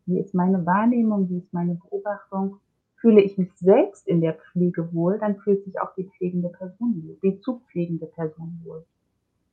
wie 0.05 0.19
ist 0.19 0.35
meine 0.35 0.65
Wahrnehmung, 0.65 1.29
wie 1.29 1.37
ist 1.37 1.53
meine 1.53 1.75
Beobachtung, 1.75 2.57
fühle 2.97 3.21
ich 3.21 3.37
mich 3.37 3.51
selbst 3.55 4.07
in 4.07 4.21
der 4.21 4.33
Pflege 4.33 4.93
wohl, 4.93 5.17
dann 5.19 5.37
fühlt 5.37 5.63
sich 5.63 5.79
auch 5.81 5.95
die 5.95 6.05
pflegende 6.05 6.49
Person 6.49 7.03
wohl, 7.03 7.17
die 7.23 7.39
zu 7.39 7.61
pflegende 7.67 8.05
Person 8.05 8.61
wohl. 8.63 8.85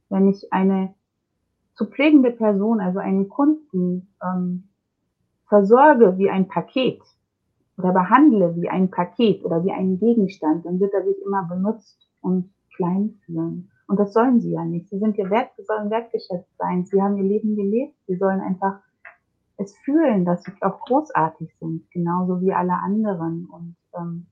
Wenn 0.09 0.29
ich 0.29 0.53
eine 0.53 0.95
zu 1.75 1.87
pflegende 1.87 2.33
Person, 2.33 2.81
also 2.81 2.99
einen 2.99 3.29
Kunden, 3.29 4.09
ähm, 4.23 4.65
versorge 5.47 6.19
wie 6.19 6.29
ein 6.29 6.49
Paket, 6.49 7.01
oder 7.81 7.93
behandle 7.93 8.55
wie 8.57 8.69
ein 8.69 8.91
Paket 8.91 9.45
oder 9.45 9.65
wie 9.65 9.73
einen 9.73 9.99
Gegenstand, 9.99 10.67
dann 10.67 10.81
wird 10.81 10.93
er 10.93 11.05
sich 11.05 11.17
immer 11.25 11.45
benutzt 11.49 12.09
und 12.21 12.53
klein 12.77 13.19
fühlen. 13.25 13.71
Und 13.91 13.99
das 13.99 14.13
sollen 14.13 14.41
sie 14.41 14.53
ja 14.53 14.65
nicht. 14.65 14.89
Sie 14.89 15.01
sind 15.01 15.17
ja 15.17 15.29
wert, 15.31 15.51
sie 15.57 15.65
sollen 15.65 15.91
wertgeschätzt 15.91 16.57
sein. 16.59 16.85
Sie 16.85 17.03
haben 17.03 17.17
ihr 17.17 17.25
Leben 17.25 17.57
gelebt. 17.57 17.97
Sie 18.07 18.15
sollen 18.15 18.41
einfach 18.41 18.79
es 19.57 19.77
fühlen, 19.79 20.25
dass 20.25 20.45
sie 20.45 20.53
auch 20.61 20.79
großartig 20.83 21.53
sind, 21.59 21.91
genauso 21.91 22.41
wie 22.41 22.53
alle 22.53 22.75
anderen. 22.75 23.47
Und 23.47 23.75
ähm, 23.99 24.27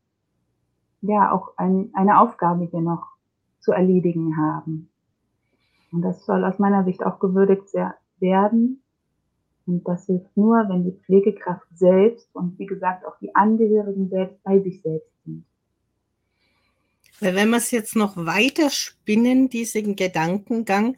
ja, 1.01 1.33
auch 1.33 1.55
ein, 1.57 1.90
eine 1.94 2.21
Aufgabe 2.21 2.66
hier 2.66 2.83
noch 2.83 3.05
zu 3.59 3.73
erledigen 3.73 4.37
haben. 4.37 4.90
Und 5.90 6.03
das 6.03 6.25
soll 6.25 6.44
aus 6.44 6.61
meiner 6.61 6.85
Sicht 6.85 7.05
auch 7.05 7.18
gewürdigt 7.18 7.66
werden. 8.21 8.85
Und 9.66 9.88
das 9.88 10.07
hilft 10.07 10.37
nur, 10.37 10.68
wenn 10.68 10.85
die 10.85 11.01
Pflegekraft 11.05 11.66
selbst 11.75 12.33
und 12.33 12.61
wie 12.61 12.66
gesagt 12.66 13.05
auch 13.05 13.18
die 13.18 13.35
Angehörigen 13.35 14.09
selbst 14.09 14.40
bei 14.44 14.61
sich 14.61 14.83
selbst. 14.83 15.11
Weil 17.20 17.35
wenn 17.35 17.50
wir 17.50 17.57
es 17.59 17.70
jetzt 17.70 17.96
noch 17.96 18.16
weiter 18.16 18.70
spinnen, 18.70 19.48
diesen 19.48 19.96
Gedankengang, 19.96 20.96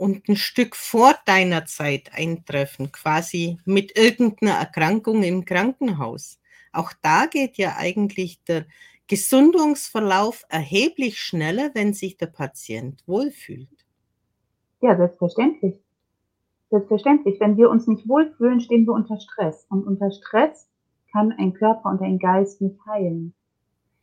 und 0.00 0.26
ein 0.30 0.36
Stück 0.36 0.76
vor 0.76 1.14
deiner 1.26 1.66
Zeit 1.66 2.14
eintreffen, 2.14 2.90
quasi 2.90 3.58
mit 3.66 3.98
irgendeiner 3.98 4.54
Erkrankung 4.54 5.22
im 5.22 5.44
Krankenhaus. 5.44 6.40
Auch 6.72 6.94
da 7.02 7.26
geht 7.26 7.58
ja 7.58 7.74
eigentlich 7.76 8.42
der 8.44 8.64
Gesundungsverlauf 9.08 10.44
erheblich 10.48 11.20
schneller, 11.20 11.70
wenn 11.74 11.92
sich 11.92 12.16
der 12.16 12.28
Patient 12.28 13.02
wohlfühlt. 13.06 13.68
Ja, 14.80 14.96
selbstverständlich. 14.96 15.74
Selbstverständlich, 16.70 17.38
wenn 17.38 17.58
wir 17.58 17.68
uns 17.68 17.86
nicht 17.86 18.08
wohlfühlen, 18.08 18.60
stehen 18.62 18.86
wir 18.86 18.94
unter 18.94 19.20
Stress. 19.20 19.66
Und 19.68 19.86
unter 19.86 20.10
Stress 20.12 20.66
kann 21.12 21.32
ein 21.32 21.52
Körper 21.52 21.90
und 21.90 22.00
ein 22.00 22.18
Geist 22.18 22.62
nicht 22.62 22.78
heilen. 22.86 23.34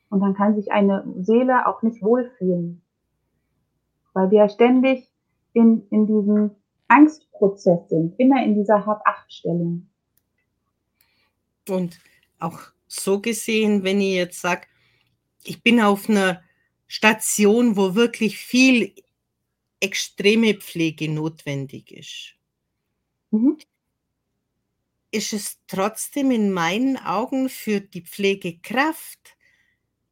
Und 0.10 0.22
dann 0.22 0.34
kann 0.34 0.56
sich 0.56 0.72
eine 0.72 1.06
Seele 1.20 1.68
auch 1.68 1.82
nicht 1.82 2.02
wohlfühlen. 2.02 2.82
Weil 4.14 4.32
wir 4.32 4.48
ständig 4.50 5.08
in, 5.54 5.88
in 5.90 6.08
diesem 6.08 6.52
Angstprozess 6.88 7.90
sind, 7.90 8.18
immer 8.20 8.44
in 8.44 8.56
dieser 8.56 8.86
Hab-Acht-Stellung. 8.86 9.90
Und 11.70 12.00
auch 12.40 12.60
so 12.88 13.20
gesehen, 13.20 13.84
wenn 13.84 14.00
ich 14.00 14.16
jetzt 14.16 14.42
sage, 14.42 14.68
ich 15.44 15.62
bin 15.62 15.82
auf 15.82 16.10
einer 16.10 16.42
Station, 16.88 17.76
wo 17.76 17.96
wirklich 17.96 18.38
viel 18.38 18.94
extreme 19.82 20.54
Pflege 20.54 21.12
notwendig 21.12 21.92
ist 21.92 22.38
Mhm. 23.32 23.58
Ist 25.12 25.34
es 25.34 25.60
trotzdem 25.68 26.32
in 26.32 26.52
meinen 26.52 26.98
Augen 26.98 27.50
für 27.50 27.82
die 27.82 28.02
Pflegekraft 28.02 29.37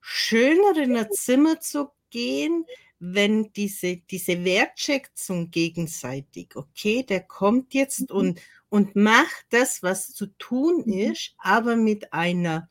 schöner, 0.06 0.78
in 0.78 0.96
ein 0.96 1.12
Zimmer 1.12 1.60
zu 1.60 1.90
gehen, 2.12 2.66
wenn 3.00 3.52
diese, 3.54 3.98
diese 3.98 4.46
Wertschätzung 4.46 5.50
gegenseitig, 5.50 6.56
okay, 6.56 7.02
der 7.04 7.22
kommt 7.22 7.74
jetzt 7.74 8.12
mhm. 8.12 8.16
und, 8.16 8.42
und 8.70 8.96
macht 8.96 9.48
das, 9.50 9.82
was 9.82 10.14
zu 10.14 10.28
tun 10.38 10.84
mhm. 10.86 11.12
ist, 11.12 11.34
aber 11.40 11.76
mit 11.76 12.14
einer 12.14 12.70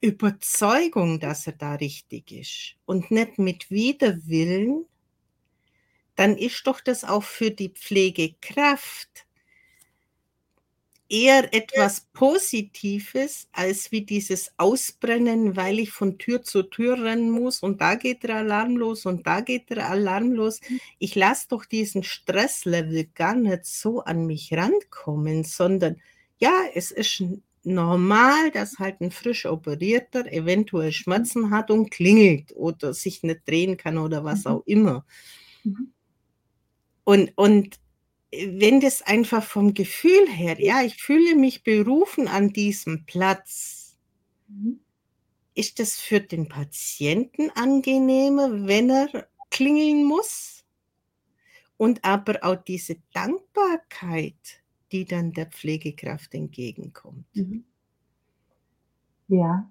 Überzeugung, 0.00 1.20
dass 1.20 1.46
er 1.46 1.54
da 1.54 1.76
richtig 1.76 2.30
ist 2.30 2.76
und 2.84 3.10
nicht 3.10 3.38
mit 3.38 3.70
Widerwillen, 3.70 4.84
dann 6.16 6.36
ist 6.36 6.66
doch 6.66 6.80
das 6.80 7.02
auch 7.04 7.24
für 7.24 7.50
die 7.50 7.70
Pflegekraft 7.70 9.23
eher 11.14 11.54
etwas 11.54 12.08
Positives 12.12 13.46
als 13.52 13.92
wie 13.92 14.02
dieses 14.02 14.52
Ausbrennen, 14.56 15.54
weil 15.54 15.78
ich 15.78 15.92
von 15.92 16.18
Tür 16.18 16.42
zu 16.42 16.64
Tür 16.64 17.00
rennen 17.04 17.30
muss 17.30 17.60
und 17.60 17.80
da 17.80 17.94
geht 17.94 18.24
der 18.24 18.36
Alarm 18.36 18.76
los 18.76 19.06
und 19.06 19.24
da 19.24 19.40
geht 19.40 19.70
der 19.70 19.88
Alarm 19.88 20.32
los. 20.32 20.60
Mhm. 20.68 20.80
Ich 20.98 21.14
lasse 21.14 21.46
doch 21.50 21.66
diesen 21.66 22.02
Stresslevel 22.02 23.06
gar 23.14 23.36
nicht 23.36 23.64
so 23.64 24.00
an 24.00 24.26
mich 24.26 24.52
rankommen, 24.52 25.44
sondern 25.44 26.00
ja, 26.38 26.64
es 26.74 26.90
ist 26.90 27.22
normal, 27.62 28.50
dass 28.50 28.80
halt 28.80 29.00
ein 29.00 29.12
frisch 29.12 29.46
operierter 29.46 30.26
eventuell 30.32 30.90
Schmerzen 30.90 31.50
hat 31.50 31.70
und 31.70 31.92
klingelt 31.92 32.52
oder 32.56 32.92
sich 32.92 33.22
nicht 33.22 33.48
drehen 33.48 33.76
kann 33.76 33.98
oder 33.98 34.24
was 34.24 34.46
mhm. 34.46 34.50
auch 34.50 34.62
immer. 34.66 35.06
Mhm. 35.62 35.92
Und, 37.04 37.32
und 37.36 37.78
wenn 38.58 38.80
das 38.80 39.02
einfach 39.02 39.42
vom 39.42 39.74
Gefühl 39.74 40.28
her, 40.28 40.60
ja, 40.60 40.82
ich 40.82 41.00
fühle 41.00 41.34
mich 41.34 41.62
berufen 41.62 42.28
an 42.28 42.50
diesem 42.50 43.04
Platz, 43.06 43.98
mhm. 44.48 44.80
ist 45.54 45.78
das 45.78 45.96
für 45.96 46.20
den 46.20 46.48
Patienten 46.48 47.50
angenehmer, 47.50 48.66
wenn 48.66 48.90
er 48.90 49.28
klingeln 49.50 50.04
muss? 50.04 50.64
Und 51.76 52.04
aber 52.04 52.38
auch 52.42 52.56
diese 52.56 52.96
Dankbarkeit, 53.12 54.62
die 54.92 55.04
dann 55.04 55.32
der 55.32 55.46
Pflegekraft 55.46 56.32
entgegenkommt. 56.34 57.26
Mhm. 57.34 57.64
Ja, 59.26 59.68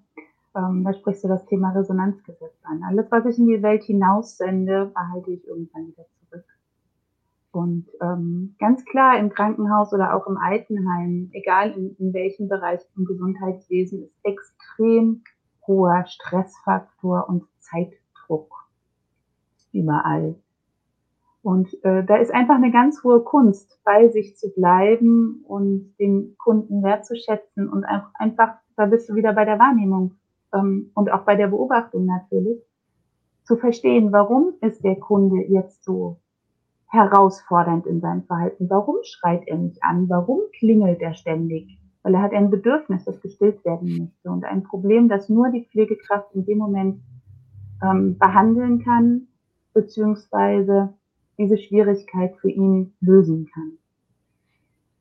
ähm, 0.54 0.84
da 0.84 0.92
sprichst 0.94 1.24
du 1.24 1.28
das 1.28 1.44
Thema 1.46 1.70
Resonanzgesetz 1.70 2.54
an. 2.64 2.82
Alles, 2.84 3.10
was 3.10 3.26
ich 3.26 3.38
in 3.38 3.46
die 3.46 3.62
Welt 3.62 3.84
hinaussende, 3.84 4.92
behalte 4.94 5.32
ich 5.32 5.46
irgendwann 5.46 5.88
wieder 5.88 6.06
zurück. 6.06 6.23
Und 7.54 7.86
ähm, 8.00 8.56
ganz 8.58 8.84
klar 8.84 9.16
im 9.16 9.30
Krankenhaus 9.30 9.92
oder 9.92 10.16
auch 10.16 10.26
im 10.26 10.36
Altenheim, 10.36 11.30
egal 11.32 11.70
in, 11.70 11.94
in 12.00 12.12
welchem 12.12 12.48
Bereich 12.48 12.80
im 12.96 13.04
Gesundheitswesen, 13.04 14.02
ist 14.02 14.18
extrem 14.24 15.22
hoher 15.64 16.04
Stressfaktor 16.04 17.28
und 17.28 17.44
Zeitdruck 17.60 18.52
überall. 19.72 20.34
Und 21.42 21.72
äh, 21.84 22.04
da 22.04 22.16
ist 22.16 22.34
einfach 22.34 22.56
eine 22.56 22.72
ganz 22.72 23.04
hohe 23.04 23.20
Kunst, 23.20 23.78
bei 23.84 24.08
sich 24.08 24.36
zu 24.36 24.52
bleiben 24.52 25.44
und 25.46 25.94
den 26.00 26.36
Kunden 26.38 26.82
wertzuschätzen 26.82 27.68
und 27.68 27.84
einfach, 27.84 28.54
da 28.76 28.86
bist 28.86 29.08
du 29.08 29.14
wieder 29.14 29.32
bei 29.32 29.44
der 29.44 29.60
Wahrnehmung 29.60 30.16
ähm, 30.52 30.90
und 30.94 31.12
auch 31.12 31.22
bei 31.22 31.36
der 31.36 31.48
Beobachtung 31.48 32.06
natürlich, 32.06 32.60
zu 33.44 33.56
verstehen, 33.56 34.10
warum 34.10 34.54
ist 34.60 34.82
der 34.82 34.96
Kunde 34.96 35.44
jetzt 35.44 35.84
so 35.84 36.18
herausfordernd 36.94 37.86
in 37.86 38.00
seinem 38.00 38.22
Verhalten? 38.24 38.70
Warum 38.70 38.96
schreit 39.02 39.46
er 39.46 39.58
mich 39.58 39.82
an? 39.82 40.08
Warum 40.08 40.40
klingelt 40.58 41.00
er 41.00 41.14
ständig? 41.14 41.78
Weil 42.02 42.14
er 42.14 42.22
hat 42.22 42.32
ein 42.32 42.50
Bedürfnis, 42.50 43.04
das 43.04 43.20
gestillt 43.20 43.64
werden 43.64 43.98
möchte 43.98 44.30
und 44.30 44.44
ein 44.44 44.62
Problem, 44.62 45.08
das 45.08 45.28
nur 45.28 45.50
die 45.50 45.64
Pflegekraft 45.64 46.34
in 46.34 46.44
dem 46.44 46.58
Moment 46.58 47.02
ähm, 47.82 48.18
behandeln 48.18 48.82
kann, 48.82 49.28
beziehungsweise 49.72 50.94
diese 51.38 51.58
Schwierigkeit 51.58 52.36
für 52.36 52.50
ihn 52.50 52.94
lösen 53.00 53.50
kann. 53.52 53.72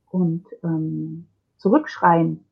Und 0.10 0.45
ähm, 0.63 1.27
zurückschreien 1.58 2.43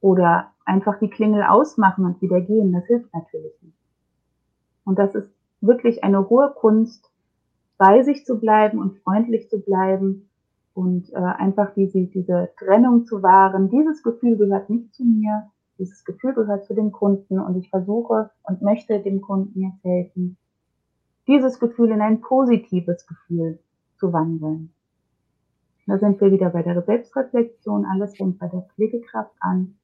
oder 0.00 0.52
einfach 0.64 0.98
die 0.98 1.10
Klingel 1.10 1.42
ausmachen 1.42 2.04
und 2.04 2.22
wieder 2.22 2.40
gehen, 2.40 2.72
das 2.72 2.86
hilft 2.86 3.12
natürlich 3.14 3.52
nicht. 3.62 3.78
Und 4.84 4.98
das 4.98 5.14
ist 5.14 5.28
wirklich 5.60 6.04
eine 6.04 6.28
hohe 6.28 6.52
Kunst, 6.56 7.10
bei 7.76 8.02
sich 8.02 8.24
zu 8.24 8.38
bleiben 8.38 8.78
und 8.78 8.98
freundlich 8.98 9.48
zu 9.48 9.60
bleiben 9.60 10.28
und 10.74 11.12
äh, 11.12 11.16
einfach 11.16 11.74
diese, 11.74 12.06
diese 12.06 12.50
Trennung 12.58 13.06
zu 13.06 13.22
wahren. 13.22 13.70
Dieses 13.70 14.02
Gefühl 14.02 14.36
gehört 14.36 14.70
nicht 14.70 14.94
zu 14.94 15.04
mir, 15.04 15.50
dieses 15.78 16.04
Gefühl 16.04 16.34
gehört 16.34 16.64
zu 16.66 16.74
dem 16.74 16.92
Kunden 16.92 17.38
und 17.38 17.56
ich 17.56 17.70
versuche 17.70 18.30
und 18.44 18.62
möchte 18.62 19.00
dem 19.00 19.20
Kunden 19.20 19.60
jetzt 19.60 19.82
helfen, 19.84 20.36
dieses 21.26 21.58
Gefühl 21.58 21.90
in 21.90 22.00
ein 22.00 22.20
positives 22.20 23.06
Gefühl 23.06 23.58
zu 23.96 24.12
wandeln. 24.12 24.72
Da 25.86 25.98
sind 25.98 26.20
wir 26.20 26.32
wieder 26.32 26.50
bei 26.50 26.62
der 26.62 26.80
Selbstreflexion. 26.82 27.84
Alles 27.84 28.16
fängt 28.16 28.38
bei 28.38 28.48
der 28.48 28.62
Pflegekraft 28.74 29.34
an. 29.40 29.76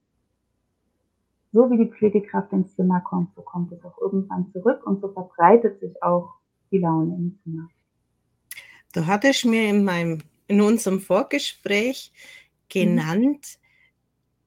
So 1.52 1.70
wie 1.70 1.76
die 1.76 1.90
Pflegekraft 1.90 2.52
ins 2.52 2.74
Zimmer 2.74 3.00
kommt, 3.00 3.34
so 3.34 3.42
kommt 3.42 3.72
es 3.72 3.84
auch 3.84 3.98
irgendwann 4.00 4.50
zurück 4.52 4.86
und 4.86 5.00
so 5.00 5.08
verbreitet 5.08 5.80
sich 5.80 6.02
auch 6.02 6.34
die 6.70 6.78
Laune 6.78 7.16
im 7.16 7.38
Zimmer. 7.42 7.68
Du 8.92 9.06
hattest 9.06 9.44
mir 9.44 9.68
in 9.68 9.84
meinem, 9.84 10.18
in 10.48 10.60
unserem 10.60 11.00
Vorgespräch 11.00 12.12
genannt, 12.68 13.58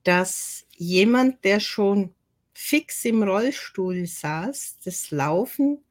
dass 0.03 0.65
jemand, 0.71 1.43
der 1.43 1.60
schon 1.60 2.13
fix 2.53 3.06
im 3.06 3.23
Rollstuhl 3.23 4.06
saß, 4.06 4.79
das 4.84 5.12
Laufen 5.12 5.84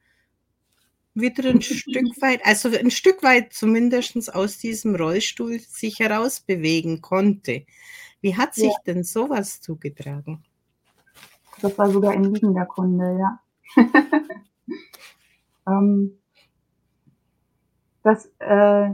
wieder 1.14 1.48
ein 1.48 1.62
Stück 1.62 2.20
weit, 2.20 2.44
also 2.44 2.68
ein 2.68 2.90
Stück 2.90 3.22
weit 3.22 3.52
zumindest 3.52 4.34
aus 4.34 4.58
diesem 4.58 4.94
Rollstuhl 4.94 5.58
sich 5.60 5.98
herausbewegen 5.98 7.00
konnte. 7.00 7.64
Wie 8.20 8.36
hat 8.36 8.54
sich 8.54 8.70
ja. 8.70 8.78
denn 8.86 9.02
sowas 9.02 9.60
zugetragen? 9.60 10.44
Das 11.60 11.76
war 11.78 11.90
sogar 11.90 12.12
ein 12.12 12.24
liegender 12.24 12.66
Kunde, 12.66 13.18
ja. 13.18 13.40
ähm, 15.66 16.18
das, 18.02 18.32
äh, 18.38 18.90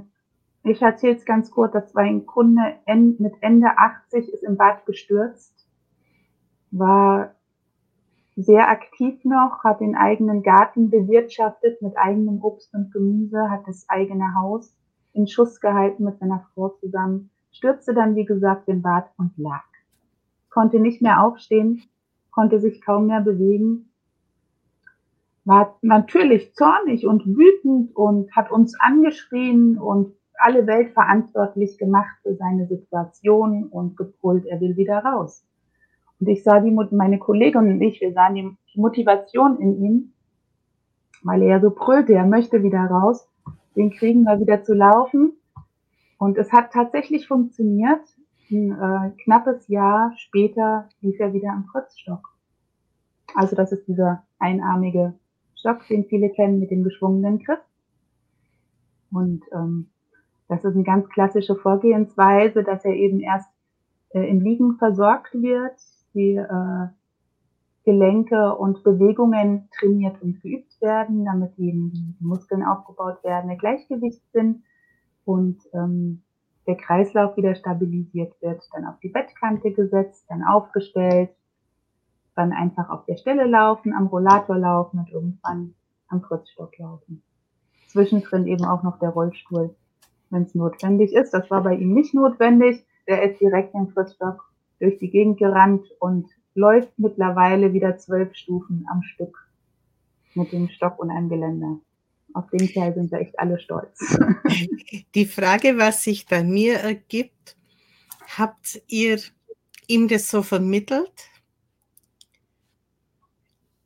ich 0.65 0.83
erzähle 0.83 1.17
es 1.17 1.25
ganz 1.25 1.51
kurz, 1.51 1.73
das 1.73 1.95
war 1.95 2.03
ein 2.03 2.27
Kunde 2.27 2.77
mit 3.19 3.35
Ende 3.41 3.69
80, 3.77 4.33
ist 4.33 4.43
im 4.43 4.57
Bad 4.57 4.85
gestürzt, 4.87 5.67
war 6.71 7.35
sehr 8.37 8.69
aktiv 8.69 9.25
noch, 9.25 9.65
hat 9.65 9.81
den 9.81 9.97
eigenen 9.97 10.43
Garten 10.43 10.91
bewirtschaftet 10.91 11.83
mit 11.83 11.97
eigenem 11.97 12.43
Obst 12.43 12.73
und 12.75 12.93
Gemüse, 12.93 13.51
hat 13.51 13.67
das 13.67 13.89
eigene 13.89 14.35
Haus 14.35 14.77
in 15.13 15.27
Schuss 15.27 15.61
gehalten 15.61 16.05
mit 16.05 16.19
seiner 16.19 16.47
Frau 16.55 16.69
zusammen, 16.69 17.31
stürzte 17.51 17.95
dann, 17.95 18.15
wie 18.15 18.25
gesagt, 18.25 18.69
im 18.69 18.83
Bad 18.83 19.11
und 19.17 19.37
lag. 19.39 19.65
Konnte 20.51 20.79
nicht 20.79 21.03
mehr 21.03 21.23
aufstehen, 21.23 21.83
konnte 22.31 22.61
sich 22.61 22.81
kaum 22.81 23.07
mehr 23.07 23.21
bewegen, 23.21 23.91
war 25.49 25.79
natürlich 25.81 26.55
zornig 26.55 27.07
und 27.07 27.25
wütend 27.27 27.97
und 27.97 28.31
hat 28.37 28.51
uns 28.51 28.79
angeschrien 28.79 29.79
und 29.79 30.15
alle 30.35 30.67
Welt 30.67 30.93
verantwortlich 30.93 31.79
gemacht 31.79 32.19
für 32.23 32.35
seine 32.35 32.67
Situation 32.67 33.65
und 33.65 33.97
gebrüllt, 33.97 34.45
er 34.45 34.61
will 34.61 34.77
wieder 34.77 34.99
raus. 34.99 35.43
Und 36.21 36.29
ich 36.29 36.45
sah 36.45 36.61
die, 36.61 36.71
meine 36.71 37.19
Kollegin 37.19 37.73
und 37.73 37.81
ich, 37.81 37.99
wir 38.03 38.13
sahen 38.13 38.35
die 38.35 38.57
Motivation 38.75 39.59
in 39.59 39.83
ihm, 39.83 40.13
weil 41.23 41.43
er 41.43 41.63
so 41.63 41.71
brüllte, 41.71 42.13
er 42.13 42.27
möchte 42.27 42.63
wieder 42.63 42.85
raus. 42.85 43.27
Den 43.75 43.91
kriegen 43.91 44.25
wir 44.25 44.39
wieder 44.41 44.63
zu 44.65 44.75
laufen. 44.75 45.33
Und 46.19 46.37
es 46.37 46.53
hat 46.53 46.73
tatsächlich 46.73 47.27
funktioniert. 47.27 48.03
Ein 48.51 48.73
äh, 48.73 49.23
knappes 49.23 49.67
Jahr 49.69 50.13
später 50.17 50.91
lief 51.01 51.19
er 51.21 51.33
wieder 51.33 51.53
am 51.53 51.67
Kreuzstock. 51.73 52.37
Also 53.35 53.57
das 53.57 53.73
ist 53.73 53.89
dieser 53.89 54.25
einarmige 54.39 55.15
Stock, 55.59 55.87
den 55.89 56.05
viele 56.05 56.31
kennen 56.31 56.61
mit 56.61 56.71
dem 56.71 56.85
geschwungenen 56.85 57.39
Griff. 57.39 57.61
Und 59.11 59.43
ähm, 59.53 59.89
das 60.49 60.65
ist 60.65 60.75
eine 60.75 60.85
ganz 60.85 61.09
klassische 61.09 61.57
Vorgehensweise, 61.57 62.63
dass 62.63 62.85
er 62.85 62.95
eben 62.95 63.21
erst 63.21 63.49
äh, 64.11 64.29
im 64.29 64.41
Liegen 64.41 64.77
versorgt 64.77 65.35
wird, 65.35 65.79
die 66.15 66.37
äh, 66.37 66.89
Gelenke 67.85 68.55
und 68.55 68.83
Bewegungen 68.83 69.69
trainiert 69.79 70.21
und 70.21 70.41
geübt 70.43 70.81
werden, 70.81 71.25
damit 71.25 71.59
eben 71.59 71.91
die 71.93 72.25
Muskeln 72.25 72.63
aufgebaut 72.63 73.23
werden, 73.25 73.51
ein 73.51 73.59
Gleichgewicht 73.59 74.23
sind 74.33 74.63
und 75.25 75.59
ähm, 75.73 76.23
der 76.67 76.77
Kreislauf 76.77 77.37
wieder 77.39 77.55
stabilisiert 77.55 78.35
wird, 78.43 78.63
dann 78.75 78.85
auf 78.85 78.99
die 79.01 79.09
Bettkante 79.09 79.73
gesetzt, 79.73 80.27
dann 80.29 80.43
aufgestellt, 80.43 81.31
dann 82.39 82.53
einfach 82.53 82.89
auf 82.89 83.05
der 83.07 83.17
Stelle 83.17 83.47
laufen, 83.47 83.93
am 83.93 84.07
Rollator 84.07 84.57
laufen 84.57 85.01
und 85.01 85.11
irgendwann 85.11 85.75
am 86.09 86.23
Kurzstock 86.23 86.79
laufen. 86.79 87.23
Zwischendrin 87.89 88.47
eben 88.47 88.65
auch 88.65 88.83
noch 88.85 88.99
der 89.01 89.11
Rollstuhl, 89.11 89.75
wenn 90.31 90.43
es 90.45 90.55
notwendig 90.55 91.13
ist. 91.13 91.33
Das 91.33 91.51
war 91.51 91.63
bei 91.63 91.75
ihm 91.75 91.93
nicht 91.93 92.15
notwendig. 92.15 92.87
Der 93.09 93.29
ist 93.29 93.41
direkt 93.41 93.75
im 93.75 93.93
Kurzstock 93.93 94.45
durch 94.79 94.99
die 94.99 95.11
Gegend 95.11 95.39
gerannt 95.39 95.87
und 95.99 96.29
läuft 96.55 96.97
mittlerweile 96.99 97.73
wieder 97.73 97.99
zwölf 97.99 98.35
Stufen 98.35 98.87
am 98.91 99.03
Stück 99.03 99.37
mit 100.35 100.53
dem 100.53 100.69
Stock 100.69 100.99
und 100.99 101.11
einem 101.11 101.29
Geländer. 101.29 101.81
Auf 102.35 102.49
den 102.51 102.73
Teil 102.73 102.95
sind 102.95 103.11
wir 103.11 103.19
echt 103.19 103.39
alle 103.39 103.59
stolz. 103.59 103.99
Die 105.15 105.27
Frage, 105.27 105.79
was 105.79 106.05
sich 106.05 106.27
bei 106.27 106.45
mir 106.45 106.75
ergibt, 106.75 107.57
habt 108.37 108.81
ihr 108.87 109.19
ihm 109.89 110.07
das 110.07 110.31
so 110.31 110.43
vermittelt, 110.43 111.28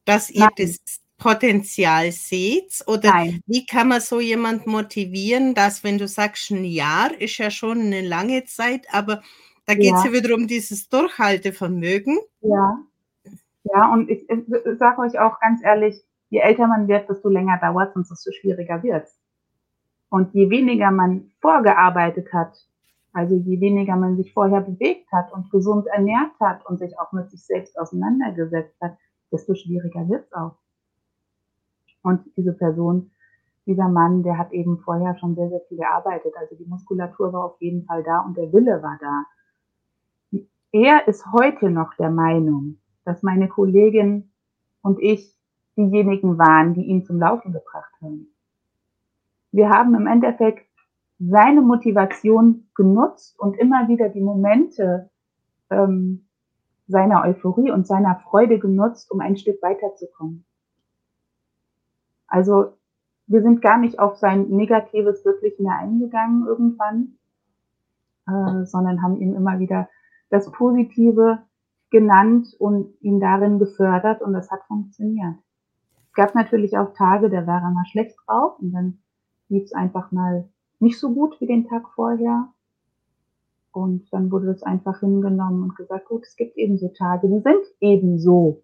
dass 0.05 0.31
ihr 0.31 0.41
Nein. 0.41 0.51
das 0.57 1.01
Potenzial 1.19 2.11
seht? 2.13 2.83
Oder 2.87 3.11
Nein. 3.11 3.41
wie 3.47 3.65
kann 3.65 3.89
man 3.89 4.01
so 4.01 4.21
jemand 4.21 4.67
motivieren, 4.67 5.55
dass 5.55 5.85
wenn 5.85 5.99
du 5.99 6.09
sagst, 6.09 6.51
ein 6.51 6.65
Jahr 6.65 7.11
ist 7.21 7.39
ja 7.39 7.51
schon 7.51 7.81
eine 7.81 8.01
lange 8.01 8.45
Zeit, 8.45 8.87
aber 8.93 9.23
da 9.67 9.75
geht 9.75 9.95
es 9.95 10.05
ja. 10.05 10.11
ja 10.11 10.13
wieder 10.13 10.35
um 10.35 10.47
dieses 10.49 10.89
Durchhaltevermögen. 10.89 12.19
Ja. 12.41 12.79
Ja, 13.65 13.93
und 13.93 14.11
ich, 14.11 14.29
ich 14.29 14.79
sage 14.79 15.01
euch 15.03 15.19
auch 15.19 15.39
ganz 15.39 15.63
ehrlich, 15.63 16.03
je 16.31 16.41
älter 16.41 16.67
man 16.67 16.89
wird, 16.89 17.09
desto 17.09 17.29
länger 17.29 17.59
dauert 17.61 17.91
es 17.91 17.97
und 17.97 18.11
desto 18.11 18.33
schwieriger 18.33 18.83
wird 18.83 19.07
Und 20.09 20.35
je 20.35 20.51
weniger 20.51 20.91
man 20.91 21.31
vorgearbeitet 21.41 22.33
hat, 22.33 22.55
also 23.13 23.37
je 23.37 23.61
weniger 23.61 23.95
man 23.97 24.17
sich 24.17 24.33
vorher 24.33 24.63
bewegt 24.63 25.13
hat 25.13 25.33
und 25.33 25.51
gesund 25.51 25.87
ernährt 25.87 26.33
hat 26.41 26.67
und 26.67 26.79
sich 26.79 26.99
auch 26.99 27.13
mit 27.13 27.31
sich 27.31 27.45
selbst 27.45 27.79
auseinandergesetzt 27.79 28.75
hat, 28.81 28.97
desto 29.33 29.55
schwieriger 29.55 30.09
wird 30.09 30.25
es 30.27 30.33
auch. 30.33 30.57
Und 32.03 32.21
diese 32.37 32.53
Person, 32.53 33.11
dieser 33.67 33.89
Mann, 33.89 34.23
der 34.23 34.39
hat 34.39 34.53
eben 34.53 34.79
vorher 34.79 35.17
schon 35.19 35.35
sehr, 35.35 35.49
sehr 35.49 35.61
viel 35.69 35.79
gearbeitet. 35.79 36.35
Also 36.37 36.57
die 36.57 36.67
Muskulatur 36.67 37.33
war 37.33 37.45
auf 37.45 37.61
jeden 37.61 37.85
Fall 37.85 38.03
da 38.03 38.21
und 38.21 38.37
der 38.37 38.53
Wille 38.53 38.83
war 38.83 38.99
da 39.01 39.25
er 40.73 41.07
ist 41.07 41.25
heute 41.33 41.71
noch 41.71 41.95
der 41.95 42.11
Meinung, 42.11 42.79
dass 43.05 43.23
meine 43.23 43.47
Kollegin 43.49 44.33
und 44.81 44.99
ich 45.01 45.37
diejenigen 45.77 46.39
waren, 46.39 46.75
die 46.75 46.85
ihn 46.85 47.05
zum 47.05 47.19
Laufen 47.19 47.53
gebracht 47.53 47.93
haben. 48.01 48.35
Wir 49.53 49.69
haben 49.69 49.95
im 49.95 50.07
Endeffekt 50.07 50.67
seine 51.19 51.61
Motivation 51.61 52.69
genutzt 52.75 53.39
und 53.39 53.59
immer 53.59 53.87
wieder 53.89 54.09
die 54.09 54.23
Momente 54.23 55.11
ähm, 55.71 56.27
seiner 56.87 57.23
Euphorie 57.25 57.71
und 57.71 57.87
seiner 57.87 58.17
Freude 58.17 58.59
genutzt, 58.59 59.11
um 59.11 59.21
ein 59.21 59.37
Stück 59.37 59.63
weiterzukommen. 59.63 60.45
Also 62.27 62.73
wir 63.27 63.43
sind 63.43 63.63
gar 63.63 63.79
nicht 63.79 63.99
auf 63.99 64.17
sein 64.17 64.49
Negatives 64.49 65.25
wirklich 65.25 65.59
mehr 65.59 65.79
eingegangen 65.79 66.47
irgendwann, 66.47 67.19
äh, 68.27 68.65
sondern 68.65 69.03
haben 69.03 69.21
ihm 69.21 69.35
immer 69.35 69.59
wieder 69.59 69.89
das 70.31 70.51
Positive 70.51 71.43
genannt 71.91 72.55
und 72.59 72.95
ihn 73.01 73.21
darin 73.21 73.59
gefördert 73.59 74.23
und 74.23 74.33
das 74.33 74.51
hat 74.51 74.65
funktioniert. 74.65 75.37
Es 76.09 76.15
gab 76.15 76.35
natürlich 76.35 76.77
auch 76.77 76.95
Tage, 76.95 77.31
da 77.31 77.47
war 77.47 77.63
er 77.63 77.71
mal 77.71 77.87
schlecht 77.87 78.17
drauf 78.27 78.59
und 78.59 78.73
dann 78.73 78.99
lief 79.49 79.65
es 79.65 79.73
einfach 79.73 80.11
mal 80.11 80.49
nicht 80.79 80.99
so 80.99 81.15
gut 81.15 81.41
wie 81.41 81.47
den 81.47 81.69
Tag 81.69 81.89
vorher. 81.95 82.49
Und 83.73 84.13
dann 84.13 84.31
wurde 84.31 84.47
das 84.47 84.63
einfach 84.63 85.01
hingenommen 85.01 85.63
und 85.63 85.77
gesagt, 85.77 86.07
gut, 86.07 86.25
es 86.27 86.37
gibt 86.37 86.57
eben 86.57 86.79
so 86.79 86.89
Tage, 86.89 87.29
die 87.29 87.41
sind 87.41 87.65
eben 87.81 88.19
so. 88.19 88.63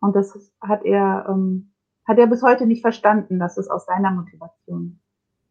Und 0.00 0.16
das 0.16 0.32
hat 0.60 0.84
er, 0.84 1.26
ähm, 1.28 1.72
hat 2.06 2.18
er 2.18 2.26
bis 2.26 2.42
heute 2.42 2.66
nicht 2.66 2.80
verstanden, 2.80 3.38
dass 3.38 3.58
es 3.58 3.68
aus 3.68 3.84
seiner 3.84 4.10
Motivation 4.10 5.00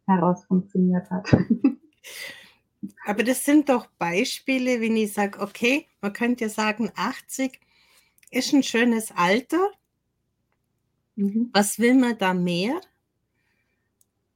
heraus 0.07 0.43
funktioniert 0.45 1.09
hat. 1.11 1.31
Aber 3.05 3.23
das 3.23 3.45
sind 3.45 3.69
doch 3.69 3.87
Beispiele, 3.97 4.81
wenn 4.81 4.95
ich 4.95 5.13
sage, 5.13 5.39
okay, 5.39 5.85
man 6.01 6.13
könnte 6.13 6.45
ja 6.45 6.49
sagen, 6.49 6.91
80 6.95 7.59
ist 8.31 8.53
ein 8.53 8.63
schönes 8.63 9.11
Alter. 9.11 9.69
Mhm. 11.15 11.49
Was 11.53 11.77
will 11.77 11.93
man 11.95 12.17
da 12.17 12.33
mehr? 12.33 12.79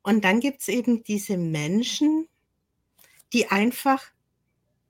Und 0.04 0.26
dann 0.26 0.40
gibt 0.40 0.62
es 0.62 0.68
eben 0.68 1.04
diese 1.04 1.38
Menschen, 1.38 2.28
die 3.34 3.48
einfach 3.48 4.04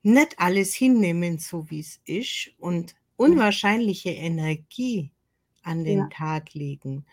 nicht 0.02 0.38
alles 0.38 0.74
hinnehmen, 0.74 1.38
so 1.38 1.70
wie 1.70 1.80
es 1.80 2.00
ist 2.04 2.50
und 2.58 2.94
unwahrscheinliche 3.16 4.10
Energie 4.10 5.10
an 5.62 5.84
den 5.84 5.98
ja. 5.98 6.08
Tag 6.08 6.52
legen. 6.52 7.06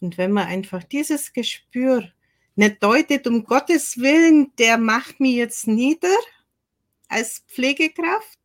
Und 0.00 0.16
wenn 0.16 0.32
man 0.32 0.46
einfach 0.46 0.82
dieses 0.84 1.32
Gespür 1.32 2.10
nicht 2.56 2.82
deutet, 2.82 3.26
um 3.26 3.44
Gottes 3.44 3.98
Willen, 3.98 4.52
der 4.56 4.78
macht 4.78 5.20
mich 5.20 5.34
jetzt 5.34 5.66
nieder 5.66 6.16
als 7.08 7.44
Pflegekraft, 7.48 8.38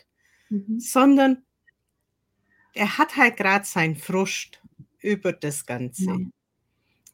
mhm. 0.49 0.79
sondern 0.79 1.43
er 2.73 2.97
hat 2.97 3.15
halt 3.15 3.37
gerade 3.37 3.65
seinen 3.65 3.95
Frust 3.95 4.61
über 4.99 5.31
das 5.31 5.65
Ganze. 5.65 6.05
Ja. 6.05 6.17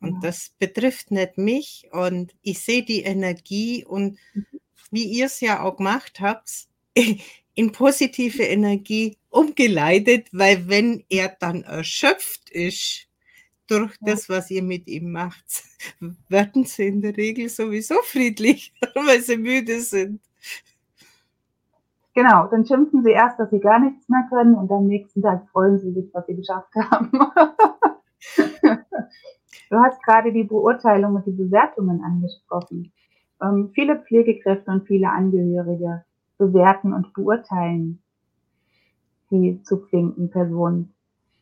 Und 0.02 0.24
das 0.24 0.54
betrifft 0.58 1.12
nicht 1.12 1.38
mich 1.38 1.88
und 1.92 2.34
ich 2.42 2.60
sehe 2.62 2.84
die 2.84 3.02
Energie 3.02 3.84
und 3.84 4.18
mhm. 4.34 4.46
Wie 4.92 5.06
ihr 5.06 5.26
es 5.26 5.40
ja 5.42 5.64
auch 5.64 5.78
gemacht 5.78 6.20
habt, 6.20 6.68
in 7.56 7.72
positive 7.72 8.44
Energie 8.44 9.18
umgeleitet, 9.30 10.28
weil 10.32 10.68
wenn 10.70 11.04
er 11.10 11.30
dann 11.40 11.64
erschöpft 11.64 12.50
ist 12.50 13.08
durch 13.68 13.96
das, 14.02 14.30
was 14.30 14.50
ihr 14.50 14.64
mit 14.64 14.88
ihm 14.88 15.12
macht, 15.12 15.64
werden 16.30 16.66
sie 16.66 16.88
in 16.88 17.02
der 17.02 17.16
Regel 17.16 17.50
sowieso 17.50 17.96
friedlich, 18.04 18.74
weil 18.96 19.22
sie 19.22 19.38
müde 19.38 19.80
sind. 19.82 20.22
Genau, 22.16 22.48
dann 22.48 22.66
schimpfen 22.66 23.04
sie 23.04 23.12
erst, 23.12 23.40
dass 23.40 23.50
sie 23.52 23.60
gar 23.60 23.80
nichts 23.80 24.10
mehr 24.10 24.26
können 24.30 24.56
und 24.56 24.72
am 24.72 24.88
nächsten 24.88 25.22
Tag 25.22 25.48
freuen 25.52 25.80
sie 25.80 25.94
sich, 25.94 26.10
was 26.12 26.26
sie 26.26 26.36
geschafft 26.36 26.74
haben. 26.76 27.12
Du 29.70 29.78
hast 29.78 30.02
gerade 30.04 30.34
die 30.34 30.44
Beurteilung 30.44 31.16
und 31.16 31.26
die 31.28 31.32
Bewertungen 31.32 32.04
angesprochen. 32.04 32.92
Ähm, 33.42 33.72
viele 33.74 34.00
Pflegekräfte 34.00 34.72
und 34.72 34.88
viele 34.88 35.10
Angehörige 35.10 36.04
bewerten 36.38 36.94
und 36.94 37.14
beurteilen 37.14 38.02
die 39.32 39.62
zu 39.64 39.78
pflegenden 39.78 40.30
Personen, 40.30 40.94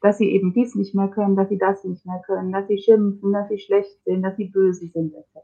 dass 0.02 0.18
sie 0.18 0.30
eben 0.32 0.54
dies 0.54 0.76
nicht 0.76 0.94
mehr 0.94 1.08
können, 1.08 1.36
dass 1.36 1.50
sie 1.50 1.58
das 1.58 1.84
nicht 1.84 2.06
mehr 2.06 2.22
können, 2.26 2.52
dass 2.52 2.68
sie 2.68 2.78
schimpfen, 2.78 3.32
dass 3.34 3.48
sie 3.50 3.60
schlecht 3.60 4.04
sind, 4.04 4.24
dass 4.24 4.36
sie 4.36 4.46
böse 4.46 4.88
sind, 4.88 5.14
etc. 5.14 5.40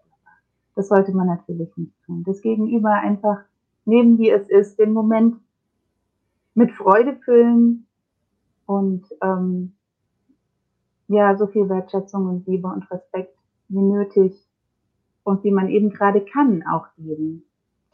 Das 0.76 0.90
sollte 0.90 1.14
man 1.14 1.28
natürlich 1.28 1.76
nicht 1.78 1.94
tun. 2.06 2.24
Das 2.26 2.42
Gegenüber 2.42 2.92
einfach 2.92 3.40
nehmen, 3.86 4.18
wie 4.18 4.30
es 4.30 4.50
ist, 4.50 4.80
den 4.80 4.94
Moment 4.94 5.38
mit 6.56 6.72
Freude 6.72 7.16
füllen 7.24 7.88
und 8.66 9.06
ähm, 9.22 9.74
ja, 11.08 11.36
so 11.38 11.48
viel 11.48 11.70
Wertschätzung 11.70 12.28
und 12.28 12.48
Liebe 12.48 12.68
und 12.68 12.90
Respekt 12.92 13.38
wie 13.70 13.82
nötig 13.82 14.43
und 15.24 15.44
wie 15.44 15.52
man 15.52 15.70
eben 15.70 15.90
gerade 15.90 16.22
kann 16.22 16.64
auch 16.64 16.88
geben. 16.98 17.44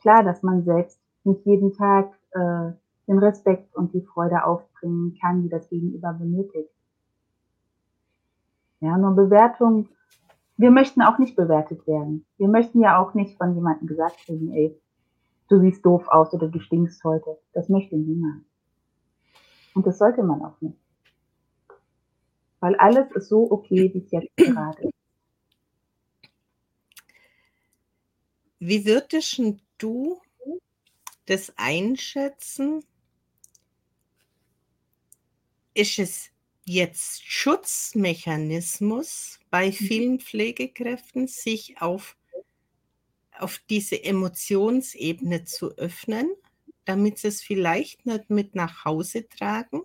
Klar, 0.02 0.24
dass 0.24 0.44
man 0.44 0.64
selbst 0.64 1.00
nicht 1.24 1.46
jeden 1.46 1.74
Tag 1.74 2.12
äh, 2.32 2.72
den 3.08 3.20
Respekt 3.20 3.76
und 3.76 3.94
die 3.94 4.02
Freude 4.02 4.46
aufbringen 4.46 5.18
kann, 5.20 5.44
die 5.44 5.50
das 5.50 5.70
Gegenüber 5.70 6.14
benötigt. 6.14 6.70
Ja, 8.82 8.98
nur 8.98 9.16
Bewertung, 9.16 9.90
wir 10.58 10.72
möchten 10.72 11.02
auch 11.02 11.18
nicht 11.18 11.36
bewertet 11.36 11.86
werden. 11.88 12.26
Wir 12.38 12.48
möchten 12.48 12.82
ja 12.82 13.02
auch 13.02 13.14
nicht 13.14 13.38
von 13.38 13.56
jemandem 13.56 13.88
gesagt 13.88 14.18
kriegen, 14.26 14.52
ey, 14.54 14.80
du 15.50 15.60
siehst 15.60 15.86
doof 15.86 16.08
aus 16.08 16.34
oder 16.34 16.48
du 16.48 16.60
stinkst 16.60 17.04
heute. 17.04 17.38
Das 17.54 17.70
möchte 17.70 17.98
niemand. 17.98 18.44
Und 19.74 19.88
das 19.88 19.98
sollte 19.98 20.24
man 20.24 20.44
auch 20.44 20.60
nicht. 20.62 20.78
Weil 22.60 22.76
alles 22.76 23.12
ist 23.14 23.30
so 23.30 23.50
okay, 23.52 23.92
wie 23.94 24.00
es 24.00 24.12
jetzt 24.12 24.36
gerade 24.36 24.82
ist. 24.84 24.99
Wie 28.60 28.86
würdest 28.86 29.42
du 29.78 30.22
das 31.26 31.54
einschätzen? 31.56 32.84
Ist 35.74 35.98
es 35.98 36.30
jetzt 36.66 37.24
Schutzmechanismus 37.24 39.40
bei 39.50 39.68
mhm. 39.68 39.74
vielen 39.74 40.20
Pflegekräften, 40.20 41.28
sich 41.28 41.82
auf, 41.82 42.18
auf 43.32 43.60
diese 43.70 44.04
Emotionsebene 44.04 45.46
zu 45.46 45.78
öffnen, 45.78 46.30
damit 46.84 47.20
sie 47.20 47.30
es 47.30 47.42
vielleicht 47.42 48.06
nicht 48.06 48.30
mit 48.30 48.56
nach 48.56 48.84
Hause 48.84 49.30
tragen? 49.30 49.84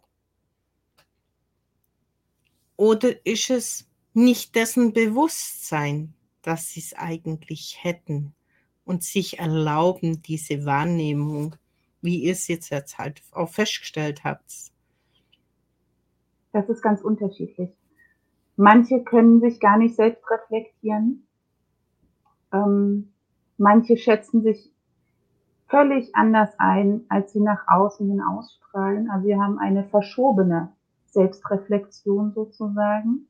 Oder 2.77 3.25
ist 3.25 3.51
es 3.51 3.89
nicht 4.15 4.57
dessen 4.57 4.93
Bewusstsein, 4.93 6.13
dass 6.43 6.71
sie 6.71 6.81
es 6.81 6.93
eigentlich 6.95 7.85
hätten 7.85 8.35
und 8.85 9.03
sich 9.03 9.39
erlauben, 9.39 10.23
diese 10.23 10.65
Wahrnehmung, 10.65 11.57
wie 12.03 12.23
ihr 12.23 12.33
es 12.33 12.49
jetzt, 12.49 12.71
jetzt 12.71 12.99
halt 12.99 13.23
auch 13.33 13.49
festgestellt 13.49 14.25
habt? 14.25 14.73
Das 16.53 16.69
ist 16.69 16.83
ganz 16.83 17.01
unterschiedlich. 17.01 17.71
Manche 18.57 19.03
können 19.03 19.41
sich 19.41 19.59
gar 19.59 19.79
nicht 19.79 19.97
selbst 19.97 20.23
reflektieren. 20.31 21.27
Ähm, 22.53 23.13
manche 23.57 23.97
schätzen 23.97 24.43
sich 24.43 24.71
völlig 25.67 26.15
anders 26.15 26.51
ein, 26.59 27.05
als 27.09 27.33
sie 27.33 27.41
nach 27.41 27.67
außen 27.67 28.09
hin 28.09 28.21
ausstrahlen. 28.21 29.11
Also 29.11 29.27
wir 29.27 29.41
haben 29.41 29.59
eine 29.59 29.85
verschobene 29.89 30.73
Selbstreflexion 31.07 32.33
sozusagen. 32.33 33.29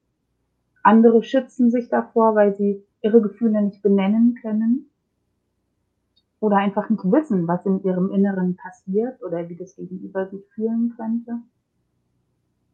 Andere 0.82 1.22
schützen 1.22 1.70
sich 1.70 1.88
davor, 1.88 2.34
weil 2.34 2.54
sie 2.54 2.84
ihre 3.00 3.22
Gefühle 3.22 3.62
nicht 3.62 3.82
benennen 3.82 4.34
können 4.42 4.90
oder 6.44 6.59
einfach 6.59 6.90
nicht 6.90 7.02
wissen, 7.04 7.48
was 7.48 7.64
in 7.64 7.83
ihrem 7.83 8.11
Inneren 8.11 8.57
passiert 8.57 9.22
oder 9.22 9.48
wie 9.48 9.57
das 9.57 9.76
Gegenüber 9.76 10.28
sich 10.28 10.46
fühlen 10.54 10.92
könnte, 10.94 11.38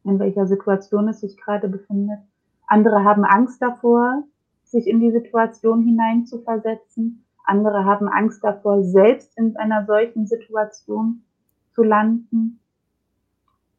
in 0.02 0.18
welcher 0.18 0.48
Situation 0.48 1.06
es 1.06 1.20
sich 1.20 1.36
gerade 1.36 1.68
befindet. 1.68 2.18
Andere 2.66 3.04
haben 3.04 3.24
Angst 3.24 3.62
davor, 3.62 4.24
sich 4.64 4.88
in 4.88 4.98
die 4.98 5.12
Situation 5.12 5.84
hineinzuversetzen. 5.84 7.24
Andere 7.44 7.84
haben 7.84 8.08
Angst 8.08 8.42
davor, 8.42 8.82
selbst 8.82 9.38
in 9.38 9.56
einer 9.56 9.86
solchen 9.86 10.26
Situation 10.26 11.22
zu 11.70 11.84
landen. 11.84 12.58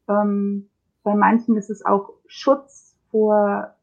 Ähm, 0.08 0.70
bei 1.02 1.14
manchen 1.14 1.58
ist 1.58 1.68
es 1.68 1.84
auch 1.84 2.14
Schutz 2.26 2.96
vor 3.10 3.74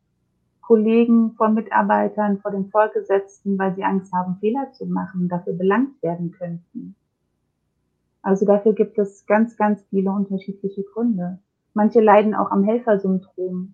Kollegen, 0.70 1.32
vor 1.32 1.50
Mitarbeitern, 1.50 2.42
vor 2.42 2.52
den 2.52 2.70
Vorgesetzten, 2.70 3.58
weil 3.58 3.74
sie 3.74 3.84
Angst 3.84 4.14
haben, 4.14 4.38
Fehler 4.40 4.72
zu 4.72 4.86
machen, 4.86 5.28
dafür 5.28 5.54
belangt 5.54 6.00
werden 6.04 6.30
könnten. 6.30 6.96
Also 8.22 8.46
dafür 8.46 8.74
gibt 8.74 9.00
es 9.00 9.26
ganz, 9.26 9.58
ganz 9.58 9.84
viele 9.90 10.12
unterschiedliche 10.12 10.84
Gründe. 10.84 11.40
Manche 11.74 12.02
leiden 12.02 12.36
auch 12.36 12.52
am 12.52 12.64
Helfersyndrom. 12.64 13.74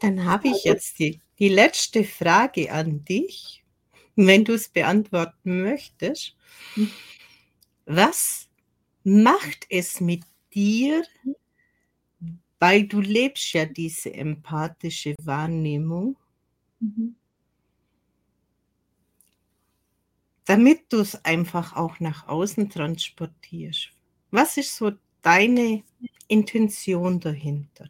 Dann 0.00 0.24
habe 0.24 0.46
ich 0.46 0.62
jetzt 0.62 1.00
die, 1.00 1.20
die 1.40 1.48
letzte 1.48 2.04
Frage 2.04 2.70
an 2.70 3.04
dich, 3.04 3.64
wenn 4.14 4.44
du 4.44 4.52
es 4.52 4.68
beantworten 4.68 5.62
möchtest. 5.62 6.36
Hm. 6.74 6.90
Was 7.86 8.48
macht 9.02 9.66
es 9.68 10.00
mit 10.00 10.22
dir, 10.54 11.02
weil 12.60 12.86
du 12.88 13.00
lebst 13.00 13.52
ja 13.54 13.66
diese 13.66 14.12
empathische 14.14 15.14
Wahrnehmung. 15.22 16.16
Mhm. 16.80 17.16
damit 20.46 20.92
du 20.92 21.00
es 21.00 21.24
einfach 21.24 21.74
auch 21.76 22.00
nach 22.00 22.28
außen 22.28 22.68
transportierst. 22.70 23.90
Was 24.30 24.56
ist 24.56 24.76
so 24.76 24.92
deine 25.22 25.82
Intention 26.28 27.20
dahinter? 27.20 27.88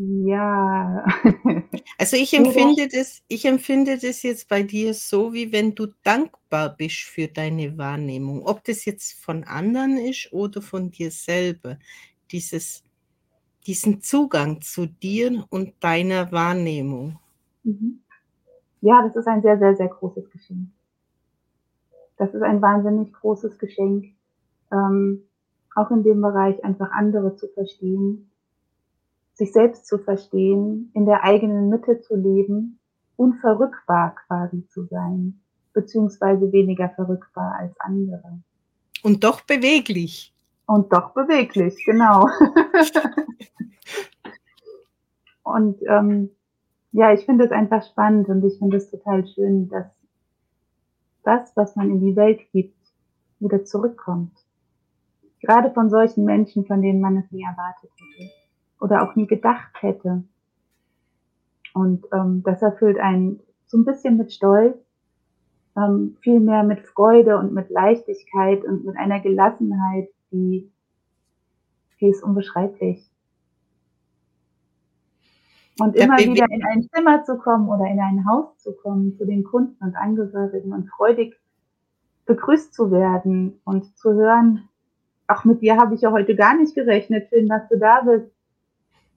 Ja. 0.00 1.04
Also 1.98 2.16
ich 2.16 2.32
empfinde 2.32 2.86
das, 2.86 3.22
ich 3.26 3.44
empfinde 3.44 3.98
das 3.98 4.22
jetzt 4.22 4.48
bei 4.48 4.62
dir 4.62 4.94
so, 4.94 5.32
wie 5.32 5.50
wenn 5.50 5.74
du 5.74 5.88
dankbar 6.04 6.76
bist 6.76 7.00
für 7.00 7.26
deine 7.26 7.76
Wahrnehmung, 7.76 8.46
ob 8.46 8.62
das 8.62 8.84
jetzt 8.84 9.20
von 9.20 9.42
anderen 9.42 9.96
ist 9.98 10.32
oder 10.32 10.62
von 10.62 10.92
dir 10.92 11.10
selber. 11.10 11.76
Dieses, 12.30 12.84
diesen 13.66 14.00
Zugang 14.00 14.60
zu 14.60 14.86
dir 14.86 15.44
und 15.50 15.74
deiner 15.80 16.30
Wahrnehmung. 16.30 17.18
Mhm. 17.64 18.00
Ja, 18.80 19.02
das 19.02 19.16
ist 19.16 19.26
ein 19.26 19.42
sehr, 19.42 19.58
sehr, 19.58 19.74
sehr 19.74 19.88
großes 19.88 20.30
Geschenk. 20.30 20.68
Das 22.16 22.32
ist 22.32 22.42
ein 22.42 22.62
wahnsinnig 22.62 23.12
großes 23.12 23.58
Geschenk, 23.58 24.14
ähm, 24.70 25.24
auch 25.74 25.90
in 25.90 26.04
dem 26.04 26.20
Bereich 26.20 26.62
einfach 26.62 26.92
andere 26.92 27.34
zu 27.34 27.48
verstehen, 27.48 28.27
sich 29.38 29.52
selbst 29.52 29.86
zu 29.86 29.98
verstehen, 29.98 30.90
in 30.94 31.06
der 31.06 31.22
eigenen 31.22 31.68
Mitte 31.68 32.00
zu 32.00 32.16
leben, 32.16 32.80
unverrückbar 33.16 34.16
quasi 34.26 34.66
zu 34.66 34.84
sein, 34.86 35.40
beziehungsweise 35.72 36.50
weniger 36.50 36.88
verrückbar 36.90 37.54
als 37.56 37.72
andere. 37.78 38.40
Und 39.04 39.22
doch 39.22 39.42
beweglich. 39.42 40.34
Und 40.66 40.92
doch 40.92 41.14
beweglich, 41.14 41.84
genau. 41.86 42.26
und 45.44 45.80
ähm, 45.86 46.30
ja, 46.90 47.12
ich 47.12 47.24
finde 47.24 47.44
es 47.44 47.52
einfach 47.52 47.86
spannend 47.86 48.28
und 48.28 48.44
ich 48.44 48.58
finde 48.58 48.78
es 48.78 48.90
total 48.90 49.24
schön, 49.24 49.68
dass 49.68 49.86
das, 51.22 51.52
was 51.54 51.76
man 51.76 51.90
in 51.90 52.00
die 52.00 52.16
Welt 52.16 52.40
gibt, 52.52 52.76
wieder 53.38 53.64
zurückkommt. 53.64 54.36
Gerade 55.40 55.70
von 55.70 55.90
solchen 55.90 56.24
Menschen, 56.24 56.66
von 56.66 56.82
denen 56.82 57.00
man 57.00 57.18
es 57.18 57.30
nie 57.30 57.44
erwartet 57.44 57.90
hätte 57.96 58.37
oder 58.80 59.02
auch 59.02 59.16
nie 59.16 59.26
gedacht 59.26 59.82
hätte. 59.82 60.24
Und 61.74 62.06
ähm, 62.12 62.42
das 62.44 62.62
erfüllt 62.62 62.98
einen 62.98 63.40
so 63.66 63.78
ein 63.78 63.84
bisschen 63.84 64.16
mit 64.16 64.32
Stolz, 64.32 64.76
ähm, 65.76 66.16
viel 66.20 66.40
mehr 66.40 66.62
mit 66.62 66.80
Freude 66.80 67.38
und 67.38 67.52
mit 67.52 67.70
Leichtigkeit 67.70 68.64
und 68.64 68.84
mit 68.84 68.96
einer 68.96 69.20
Gelassenheit, 69.20 70.08
die, 70.32 70.70
die 72.00 72.08
ist 72.08 72.22
unbeschreiblich. 72.22 73.08
Und 75.80 75.94
immer 75.94 76.18
wieder 76.18 76.46
in 76.50 76.64
ein 76.64 76.88
Zimmer 76.92 77.22
zu 77.22 77.38
kommen 77.38 77.68
oder 77.68 77.86
in 77.86 78.00
ein 78.00 78.26
Haus 78.28 78.58
zu 78.58 78.72
kommen, 78.72 79.16
zu 79.16 79.24
den 79.24 79.44
Kunden 79.44 79.76
und 79.84 79.94
Angehörigen 79.94 80.72
und 80.72 80.88
freudig 80.88 81.38
begrüßt 82.26 82.74
zu 82.74 82.90
werden 82.90 83.60
und 83.64 83.96
zu 83.96 84.12
hören, 84.12 84.68
ach, 85.28 85.44
mit 85.44 85.62
dir 85.62 85.76
habe 85.76 85.94
ich 85.94 86.00
ja 86.00 86.10
heute 86.10 86.34
gar 86.34 86.56
nicht 86.56 86.74
gerechnet, 86.74 87.28
schön, 87.28 87.48
dass 87.48 87.68
du 87.68 87.78
da 87.78 88.00
bist. 88.00 88.30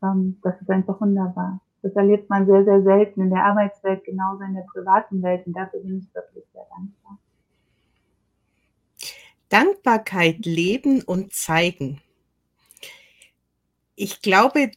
Ähm, 0.04 0.40
das 0.42 0.60
ist 0.62 0.70
einfach 0.70 1.00
wunderbar. 1.02 1.62
Das 1.82 1.94
erlebt 1.94 2.30
man 2.30 2.46
sehr, 2.46 2.64
sehr 2.64 2.84
selten 2.84 3.22
in 3.22 3.30
der 3.30 3.44
Arbeitswelt, 3.44 4.04
genauso 4.04 4.44
in 4.44 4.54
der 4.54 4.66
privaten 4.72 5.22
Welt 5.24 5.48
und 5.48 5.54
dafür 5.54 5.80
bin 5.80 6.00
ich 6.00 6.14
wirklich 6.14 6.46
sehr 6.54 6.66
dankbar. 6.70 7.18
Dankbarkeit 9.50 10.46
leben 10.46 11.02
und 11.02 11.34
zeigen. 11.34 12.02
Ich 13.96 14.22
glaube, 14.22 14.72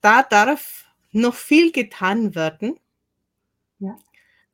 da 0.00 0.22
darf 0.22 0.86
noch 1.12 1.34
viel 1.34 1.72
getan 1.72 2.34
werden. 2.34 2.78
Ja. 3.78 3.96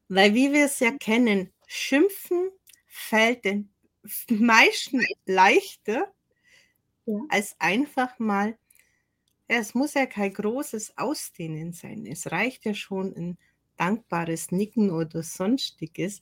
Weil 0.08 0.34
wie 0.34 0.52
wir 0.52 0.64
es 0.64 0.80
ja 0.80 0.90
kennen, 0.92 1.52
schimpfen 1.66 2.50
fällt 2.86 3.44
den 3.44 3.70
meisten 4.28 5.00
leichter, 5.26 6.12
ja. 7.06 7.20
als 7.28 7.54
einfach 7.58 8.18
mal, 8.18 8.58
es 9.48 9.74
muss 9.74 9.94
ja 9.94 10.06
kein 10.06 10.32
großes 10.32 10.96
Ausdehnen 10.96 11.72
sein. 11.72 12.06
Es 12.06 12.30
reicht 12.30 12.64
ja 12.64 12.74
schon 12.74 13.14
ein 13.16 13.38
dankbares 13.76 14.52
Nicken 14.52 14.90
oder 14.90 15.22
sonstiges, 15.22 16.20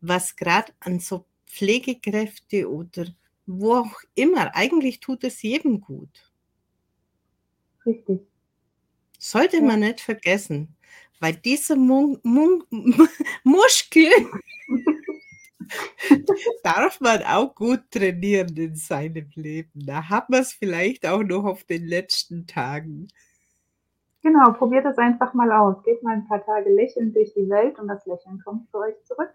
was 0.00 0.36
gerade 0.36 0.72
an 0.80 1.00
so 1.00 1.26
Pflegekräfte 1.46 2.70
oder 2.70 3.06
wo 3.46 3.74
auch 3.74 4.00
immer, 4.14 4.54
eigentlich 4.54 5.00
tut 5.00 5.24
es 5.24 5.42
jedem 5.42 5.80
gut. 5.80 6.32
Richtig. 7.84 8.20
Sollte 9.18 9.56
ja. 9.56 9.62
man 9.62 9.80
nicht 9.80 10.00
vergessen, 10.00 10.76
weil 11.18 11.34
diese 11.34 11.76
Mun 11.76 12.20
Mun 12.22 12.64
Muskeln 13.44 14.30
darf 16.64 17.00
man 17.00 17.22
auch 17.22 17.54
gut 17.54 17.90
trainieren 17.90 18.56
in 18.56 18.74
seinem 18.74 19.28
Leben. 19.34 19.86
Da 19.86 20.08
hat 20.08 20.30
man 20.30 20.40
es 20.40 20.52
vielleicht 20.52 21.06
auch 21.06 21.22
noch 21.22 21.44
auf 21.44 21.64
den 21.64 21.86
letzten 21.86 22.46
Tagen. 22.46 23.08
Genau, 24.22 24.52
probiert 24.52 24.84
es 24.84 24.98
einfach 24.98 25.32
mal 25.34 25.50
aus. 25.50 25.82
Geht 25.82 26.02
mal 26.02 26.14
ein 26.14 26.26
paar 26.26 26.44
Tage 26.44 26.70
lächelnd 26.70 27.16
durch 27.16 27.32
die 27.34 27.48
Welt 27.48 27.78
und 27.78 27.88
das 27.88 28.04
Lächeln 28.06 28.40
kommt 28.44 28.70
zu 28.70 28.78
euch 28.78 28.94
zurück. 29.04 29.30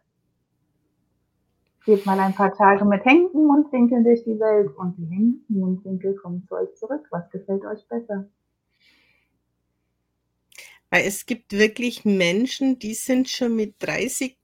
Geht 1.86 2.06
mal 2.06 2.20
ein 2.20 2.34
paar 2.34 2.54
Tage 2.56 2.86
mit 2.86 3.04
hängenden 3.06 3.46
Mundwinkeln 3.46 4.04
durch 4.04 4.24
die 4.24 4.40
Welt 4.40 4.76
und 4.78 4.96
die 4.98 5.06
hängenden 5.06 5.60
Mundwinkel 5.60 6.16
kommen 6.16 6.46
zu 6.48 6.56
euch 6.56 6.74
zurück. 6.76 7.08
Was 7.12 7.30
gefällt 7.30 7.64
euch 7.66 7.88
besser? 7.88 8.28
Weil 10.90 11.08
es 11.08 11.26
gibt 11.26 11.54
wirklich 11.54 12.06
Menschen, 12.06 12.80
die 12.80 12.94
sind 12.94 13.30
schon 13.30 13.56
mit 13.56 13.76
30 13.80 14.38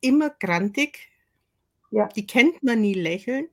immer 0.00 0.30
grantig. 0.30 1.09
Ja. 1.90 2.08
Die 2.08 2.26
kennt 2.26 2.62
man 2.62 2.80
nie 2.80 2.94
lächeln. 2.94 3.48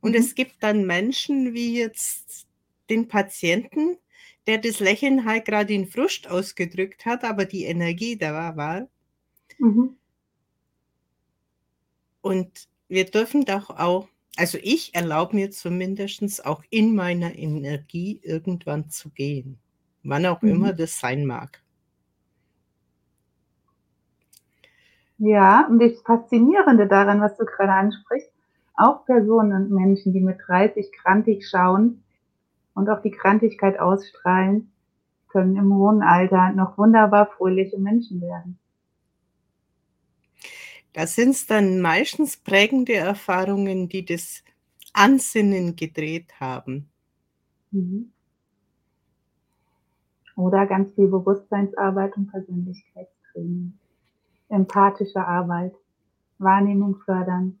Und 0.00 0.12
mhm. 0.12 0.18
es 0.18 0.34
gibt 0.34 0.56
dann 0.60 0.86
Menschen 0.86 1.54
wie 1.54 1.78
jetzt 1.78 2.46
den 2.90 3.08
Patienten, 3.08 3.98
der 4.46 4.58
das 4.58 4.80
Lächeln 4.80 5.24
halt 5.24 5.44
gerade 5.44 5.74
in 5.74 5.86
Frust 5.86 6.28
ausgedrückt 6.28 7.04
hat, 7.04 7.24
aber 7.24 7.44
die 7.44 7.64
Energie 7.64 8.16
da 8.16 8.56
war. 8.56 8.88
Mhm. 9.58 9.96
Und 12.20 12.68
wir 12.88 13.04
dürfen 13.04 13.44
doch 13.44 13.70
auch, 13.70 14.08
also 14.36 14.58
ich 14.62 14.94
erlaube 14.94 15.36
mir 15.36 15.50
zumindest 15.50 16.44
auch 16.44 16.62
in 16.70 16.94
meiner 16.94 17.36
Energie 17.36 18.20
irgendwann 18.22 18.90
zu 18.90 19.10
gehen 19.10 19.58
wann 20.08 20.26
auch 20.26 20.42
mhm. 20.42 20.50
immer 20.50 20.72
das 20.72 20.98
sein 20.98 21.26
mag. 21.26 21.62
Ja, 25.18 25.66
und 25.66 25.78
das 25.78 26.00
Faszinierende 26.02 26.86
daran, 26.86 27.20
was 27.20 27.36
du 27.36 27.44
gerade 27.44 27.72
ansprichst, 27.72 28.30
auch 28.74 29.06
Personen 29.06 29.52
und 29.52 29.70
Menschen, 29.70 30.12
die 30.12 30.20
mit 30.20 30.38
30 30.46 30.92
krantig 30.92 31.48
schauen 31.48 32.02
und 32.74 32.90
auch 32.90 33.00
die 33.00 33.10
Krantigkeit 33.10 33.78
ausstrahlen, 33.78 34.70
können 35.28 35.56
im 35.56 35.74
hohen 35.74 36.02
Alter 36.02 36.52
noch 36.52 36.76
wunderbar 36.76 37.26
fröhliche 37.26 37.78
Menschen 37.78 38.20
werden. 38.20 38.58
Da 40.92 41.06
sind 41.06 41.30
es 41.30 41.46
dann 41.46 41.80
meistens 41.80 42.36
prägende 42.36 42.94
Erfahrungen, 42.94 43.88
die 43.88 44.04
das 44.04 44.42
Ansinnen 44.92 45.76
gedreht 45.76 46.40
haben. 46.40 46.88
Mhm. 47.70 48.12
Oder 50.36 50.66
ganz 50.66 50.94
viel 50.94 51.08
Bewusstseinsarbeit 51.08 52.16
und 52.16 52.30
Persönlichkeitstraining. 52.30 53.78
Empathische 54.48 55.26
Arbeit. 55.26 55.74
Wahrnehmung 56.38 56.96
fördern. 57.04 57.58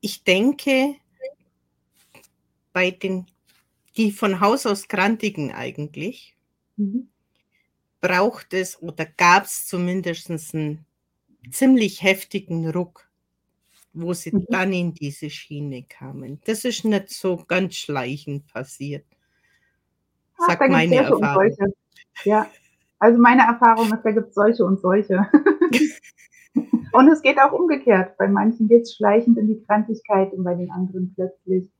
Ich 0.00 0.22
denke, 0.24 0.96
bei 2.72 2.90
den, 2.90 3.26
die 3.96 4.12
von 4.12 4.40
Haus 4.40 4.66
aus 4.66 4.88
Krantigen 4.88 5.52
eigentlich, 5.52 6.36
mhm. 6.76 7.08
braucht 8.00 8.52
es 8.52 8.80
oder 8.80 9.06
gab 9.06 9.44
es 9.44 9.66
zumindest 9.66 10.30
einen 10.30 10.84
ziemlich 11.50 12.02
heftigen 12.02 12.68
Ruck, 12.70 13.08
wo 13.92 14.12
sie 14.12 14.32
mhm. 14.32 14.46
dann 14.48 14.72
in 14.72 14.94
diese 14.94 15.30
Schiene 15.30 15.84
kamen. 15.84 16.40
Das 16.44 16.64
ist 16.64 16.84
nicht 16.84 17.10
so 17.10 17.36
ganz 17.36 17.76
schleichend 17.76 18.46
passiert. 18.46 19.06
Sagt 20.36 20.68
meine 20.68 20.96
Erfahrung. 20.96 21.74
Ja, 22.24 22.50
also 23.04 23.20
meine 23.20 23.42
Erfahrung 23.42 23.92
ist, 23.92 24.02
da 24.02 24.12
gibt 24.12 24.28
es 24.28 24.34
solche 24.34 24.64
und 24.64 24.80
solche. 24.80 25.26
und 26.92 27.08
es 27.08 27.20
geht 27.20 27.38
auch 27.38 27.52
umgekehrt. 27.52 28.16
Bei 28.16 28.28
manchen 28.28 28.66
geht 28.66 28.82
es 28.82 28.94
schleichend 28.94 29.36
in 29.36 29.46
die 29.48 29.62
Krantigkeit 29.62 30.32
und 30.32 30.42
bei 30.42 30.54
den 30.54 30.70
anderen 30.70 31.12
plötzlich. 31.14 31.70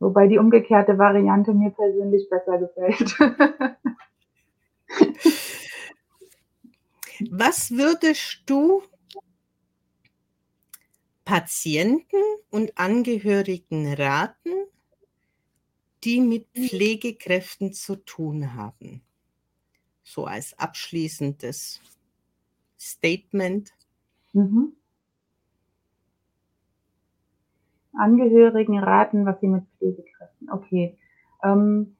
Wobei 0.00 0.26
die 0.26 0.38
umgekehrte 0.38 0.98
Variante 0.98 1.54
mir 1.54 1.70
persönlich 1.70 2.28
besser 2.28 2.58
gefällt. 2.58 3.16
Was 7.30 7.70
würdest 7.70 8.42
du 8.46 8.82
Patienten 11.24 12.20
und 12.50 12.76
Angehörigen 12.76 13.94
raten, 13.94 14.50
die 16.02 16.20
mit 16.20 16.48
Pflegekräften 16.48 17.72
zu 17.72 17.94
tun 17.94 18.54
haben. 18.54 19.02
So 20.12 20.26
als 20.26 20.58
abschließendes 20.58 21.80
Statement. 22.78 23.70
Mhm. 24.34 24.74
Angehörigen 27.94 28.78
raten, 28.78 29.24
was 29.26 29.40
sie 29.40 29.48
mit 29.48 29.64
Pflegekräften. 29.78 30.50
Okay. 30.50 30.98
Ähm, 31.42 31.96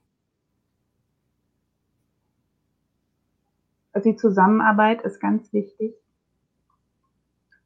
also 3.93 4.11
die 4.11 4.17
Zusammenarbeit 4.17 5.03
ist 5.03 5.21
ganz 5.21 5.53
wichtig. 5.53 5.95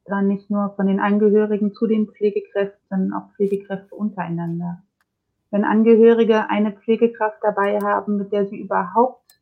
Dann 0.05 0.29
nicht 0.29 0.51
nur 0.51 0.75
von 0.77 0.87
den 0.87 1.01
Angehörigen 1.01 1.73
zu 1.73 1.89
den 1.89 2.07
Pflegekräften, 2.07 2.81
sondern 2.89 3.13
auch 3.15 3.33
Pflegekräfte 3.35 3.95
untereinander. 3.95 4.83
Wenn 5.51 5.65
Angehörige 5.65 6.51
eine 6.51 6.73
Pflegekraft 6.73 7.39
dabei 7.43 7.81
haben, 7.81 8.17
mit 8.17 8.33
der 8.33 8.47
sie 8.47 8.61
überhaupt 8.61 9.36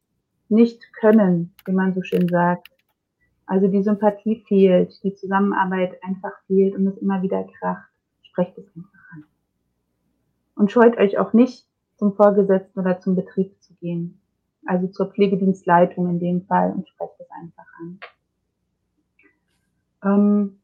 nicht 0.55 0.81
können, 0.95 1.55
wie 1.67 1.73
man 1.73 1.95
so 1.95 2.03
schön 2.03 2.29
sagt, 2.29 2.69
also 3.47 3.69
die 3.69 3.83
Sympathie 3.83 4.45
fehlt, 4.49 5.03
die 5.03 5.15
Zusammenarbeit 5.15 6.03
einfach 6.03 6.33
fehlt 6.47 6.75
und 6.75 6.87
es 6.87 6.97
immer 6.99 7.23
wieder 7.23 7.45
kracht, 7.45 7.91
sprecht 8.23 8.57
es 8.57 8.67
einfach 8.75 9.13
an. 9.13 9.25
Und 10.57 10.73
scheut 10.73 10.97
euch 10.97 11.19
auch 11.19 11.33
nicht, 11.33 11.67
zum 11.97 12.15
Vorgesetzten 12.15 12.81
oder 12.81 13.01
zum 13.01 13.17
Betrieb 13.17 13.61
zu 13.61 13.75
gehen. 13.75 14.21
Also 14.67 14.89
zur 14.89 15.13
Pflegedienstleitung 15.13 16.09
in 16.09 16.21
dem 16.21 16.47
Fall 16.47 16.73
und 16.73 16.89
sprecht 16.89 17.13
es 17.19 17.31
einfach 17.31 17.67
an. 17.81 18.01
Ähm, 20.03 20.61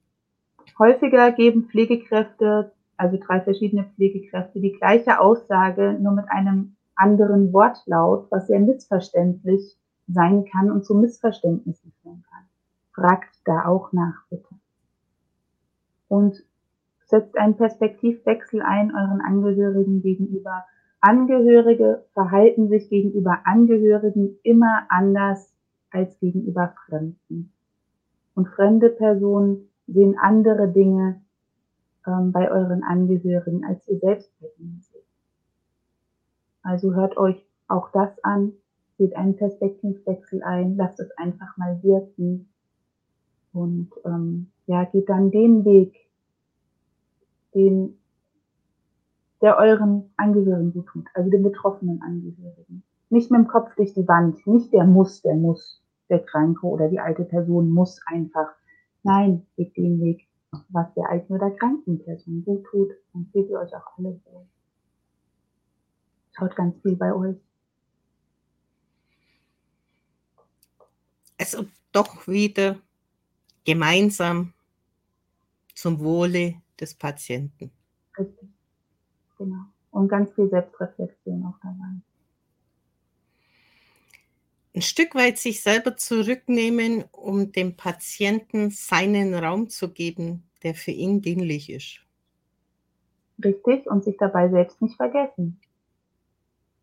häufiger 0.78 1.32
geben 1.32 1.68
Pflegekräfte, 1.68 2.72
also 2.96 3.18
drei 3.18 3.40
verschiedene 3.42 3.84
Pflegekräfte, 3.84 4.60
die 4.60 4.72
gleiche 4.72 5.20
Aussage, 5.20 5.98
nur 6.00 6.12
mit 6.12 6.30
einem 6.30 6.76
anderen 6.94 7.52
Wortlaut, 7.52 8.26
was 8.30 8.46
sehr 8.46 8.60
missverständlich 8.60 9.76
sein 10.12 10.44
kann 10.44 10.70
und 10.70 10.84
zu 10.84 10.94
Missverständnissen 10.94 11.92
führen 12.02 12.24
kann. 12.30 12.44
Fragt 12.92 13.34
da 13.44 13.66
auch 13.66 13.92
nach, 13.92 14.26
bitte. 14.28 14.54
Und 16.08 16.42
setzt 17.06 17.36
einen 17.36 17.56
Perspektivwechsel 17.56 18.62
ein 18.62 18.94
euren 18.94 19.20
Angehörigen 19.20 20.02
gegenüber. 20.02 20.64
Angehörige 21.00 22.04
verhalten 22.12 22.68
sich 22.68 22.88
gegenüber 22.88 23.40
Angehörigen 23.44 24.36
immer 24.42 24.86
anders 24.88 25.52
als 25.90 26.18
gegenüber 26.20 26.74
Fremden. 26.86 27.52
Und 28.34 28.48
fremde 28.48 28.90
Personen 28.90 29.68
sehen 29.86 30.16
andere 30.18 30.68
Dinge 30.68 31.20
ähm, 32.06 32.32
bei 32.32 32.50
euren 32.50 32.84
Angehörigen, 32.84 33.64
als 33.64 33.86
ihr 33.88 33.98
selbst. 33.98 34.30
Also 36.62 36.94
hört 36.94 37.16
euch 37.16 37.44
auch 37.66 37.90
das 37.90 38.22
an, 38.22 38.52
seht 39.00 39.16
einen 39.16 39.34
Perspektivwechsel 39.34 40.42
ein, 40.42 40.76
lasst 40.76 41.00
es 41.00 41.10
einfach 41.16 41.56
mal 41.56 41.82
wirken 41.82 42.50
und 43.54 43.90
ähm, 44.04 44.50
ja, 44.66 44.84
geht 44.84 45.08
dann 45.08 45.30
den 45.30 45.64
Weg, 45.64 45.96
den, 47.54 47.98
der 49.40 49.56
euren 49.56 50.10
Angehörigen 50.18 50.74
gut 50.74 50.86
tut, 50.88 51.06
also 51.14 51.30
den 51.30 51.42
betroffenen 51.42 52.02
Angehörigen. 52.02 52.82
Nicht 53.08 53.30
mit 53.30 53.40
dem 53.40 53.48
Kopf 53.48 53.74
durch 53.76 53.94
die 53.94 54.06
Wand, 54.06 54.46
nicht 54.46 54.70
der 54.74 54.84
muss, 54.84 55.22
der 55.22 55.34
muss, 55.34 55.82
der 56.10 56.18
Kranke 56.18 56.66
oder 56.66 56.90
die 56.90 57.00
alte 57.00 57.24
Person 57.24 57.70
muss 57.70 58.02
einfach. 58.04 58.50
Nein, 59.02 59.46
geht 59.56 59.74
den 59.78 59.98
Weg, 60.02 60.28
was 60.68 60.92
der 60.92 61.08
alten 61.08 61.32
oder 61.32 61.50
kranken 61.52 62.04
Person 62.04 62.44
gut 62.44 62.66
tut, 62.66 62.90
dann 63.14 63.26
fühlt 63.32 63.48
ihr 63.48 63.60
euch 63.60 63.74
auch 63.74 63.96
alle 63.96 64.20
wohl. 64.26 64.46
Schaut 66.32 66.54
ganz 66.54 66.78
viel 66.82 66.96
bei 66.96 67.14
euch. 67.14 67.49
Also 71.40 71.64
doch 71.90 72.28
wieder 72.28 72.78
gemeinsam 73.64 74.52
zum 75.74 75.98
Wohle 76.00 76.60
des 76.78 76.94
Patienten. 76.94 77.70
Richtig. 78.18 78.50
Genau. 79.38 79.64
Und 79.90 80.08
ganz 80.08 80.30
viel 80.34 80.50
Selbstreflexion 80.50 81.42
auch 81.46 81.58
dabei. 81.62 82.02
Ein 84.74 84.82
Stück 84.82 85.14
weit 85.14 85.38
sich 85.38 85.62
selber 85.62 85.96
zurücknehmen, 85.96 87.04
um 87.10 87.50
dem 87.52 87.74
Patienten 87.74 88.70
seinen 88.70 89.34
Raum 89.34 89.70
zu 89.70 89.90
geben, 89.92 90.42
der 90.62 90.74
für 90.74 90.90
ihn 90.90 91.22
dienlich 91.22 91.70
ist. 91.70 92.00
Richtig, 93.42 93.86
und 93.86 94.04
sich 94.04 94.18
dabei 94.18 94.50
selbst 94.50 94.82
nicht 94.82 94.96
vergessen. 94.96 95.58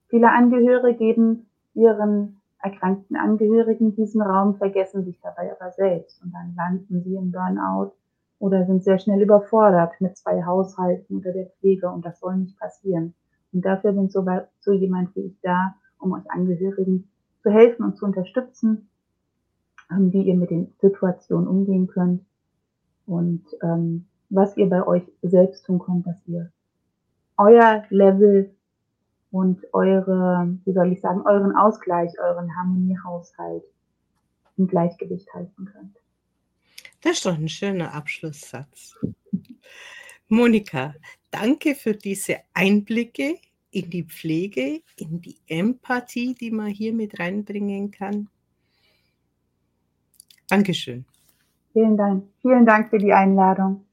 Viele 0.10 0.32
Angehörige 0.32 0.97
geben 0.97 1.47
ihren 1.76 2.36
erkrankten 2.62 3.16
Angehörigen 3.16 3.95
diesen 3.95 4.22
Raum, 4.22 4.55
vergessen 4.55 5.03
sich 5.05 5.20
dabei 5.22 5.51
aber 5.51 5.72
selbst 5.72 6.22
und 6.24 6.34
dann 6.34 6.55
landen 6.55 7.03
sie 7.03 7.16
im 7.16 7.32
Burnout 7.32 7.93
oder 8.39 8.66
sind 8.66 8.84
sehr 8.84 8.99
schnell 8.99 9.22
überfordert 9.22 9.99
mit 9.99 10.18
zwei 10.18 10.43
Haushalten 10.43 11.18
oder 11.18 11.32
der 11.32 11.47
Pflege 11.47 11.89
und 11.89 12.05
das 12.05 12.20
soll 12.20 12.38
nicht 12.38 12.60
passieren. 12.60 13.14
Und 13.53 13.66
dafür 13.66 13.93
sind 13.93 14.12
so, 14.12 14.26
so 14.60 14.74
jemand 14.74 15.16
wie 15.16 15.22
ich 15.22 15.39
da, 15.41 15.76
um 15.99 16.14
euch 16.14 16.30
Angehörigen 16.30 17.10
zu 17.41 17.49
helfen 17.49 17.86
und 17.86 17.97
zu 17.97 18.05
unterstützen, 18.05 18.89
ähm, 19.91 20.12
wie 20.12 20.24
ihr 20.24 20.36
mit 20.36 20.51
den 20.51 20.74
Situationen 20.82 21.47
umgehen 21.47 21.88
könnt 21.88 22.26
und 23.05 23.43
ähm, 23.64 24.08
was 24.30 24.58
ihr 24.58 24.70
bei 24.70 24.86
euch 24.86 25.03
selbst 25.22 25.66
tun 25.66 25.80
könnt, 25.80 26.05
dass 26.05 26.18
ihr 26.28 26.51
euer 27.38 27.84
Level 27.89 28.53
und 29.32 29.61
eure, 29.73 30.57
wie 30.65 30.73
soll 30.73 30.91
ich 30.91 31.01
sagen, 31.01 31.21
euren 31.25 31.55
Ausgleich, 31.55 32.11
euren 32.19 32.55
Harmoniehaushalt 32.55 33.63
im 34.57 34.67
Gleichgewicht 34.67 35.32
halten 35.34 35.65
könnt. 35.65 35.97
Das 37.01 37.13
ist 37.13 37.25
doch 37.25 37.38
ein 37.38 37.49
schöner 37.49 37.93
Abschlusssatz. 37.93 38.95
Monika, 40.30 40.95
danke 41.32 41.75
für 41.75 41.93
diese 41.93 42.38
Einblicke 42.53 43.36
in 43.71 43.89
die 43.89 44.03
Pflege, 44.03 44.82
in 44.95 45.21
die 45.21 45.38
Empathie, 45.47 46.34
die 46.34 46.51
man 46.51 46.67
hier 46.67 46.93
mit 46.93 47.19
reinbringen 47.19 47.91
kann. 47.91 48.30
Dankeschön. 50.47 51.05
Vielen 51.73 51.97
Dank. 51.97 52.23
Vielen 52.41 52.65
Dank 52.65 52.89
für 52.89 52.97
die 52.97 53.13
Einladung. 53.13 53.86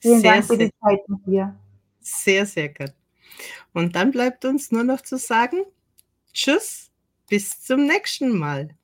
Vielen 0.00 0.20
sehr, 0.20 0.32
Dank 0.32 0.44
für 0.44 0.58
die 0.58 0.70
Zeit 0.80 1.08
mit 1.08 1.26
dir. 1.26 1.54
Sehr, 2.00 2.44
sehr 2.44 2.68
gut. 2.70 2.92
Und 3.72 3.94
dann 3.94 4.10
bleibt 4.10 4.44
uns 4.44 4.72
nur 4.72 4.84
noch 4.84 5.00
zu 5.00 5.16
sagen, 5.16 5.64
tschüss, 6.32 6.90
bis 7.28 7.62
zum 7.62 7.86
nächsten 7.86 8.36
Mal. 8.36 8.76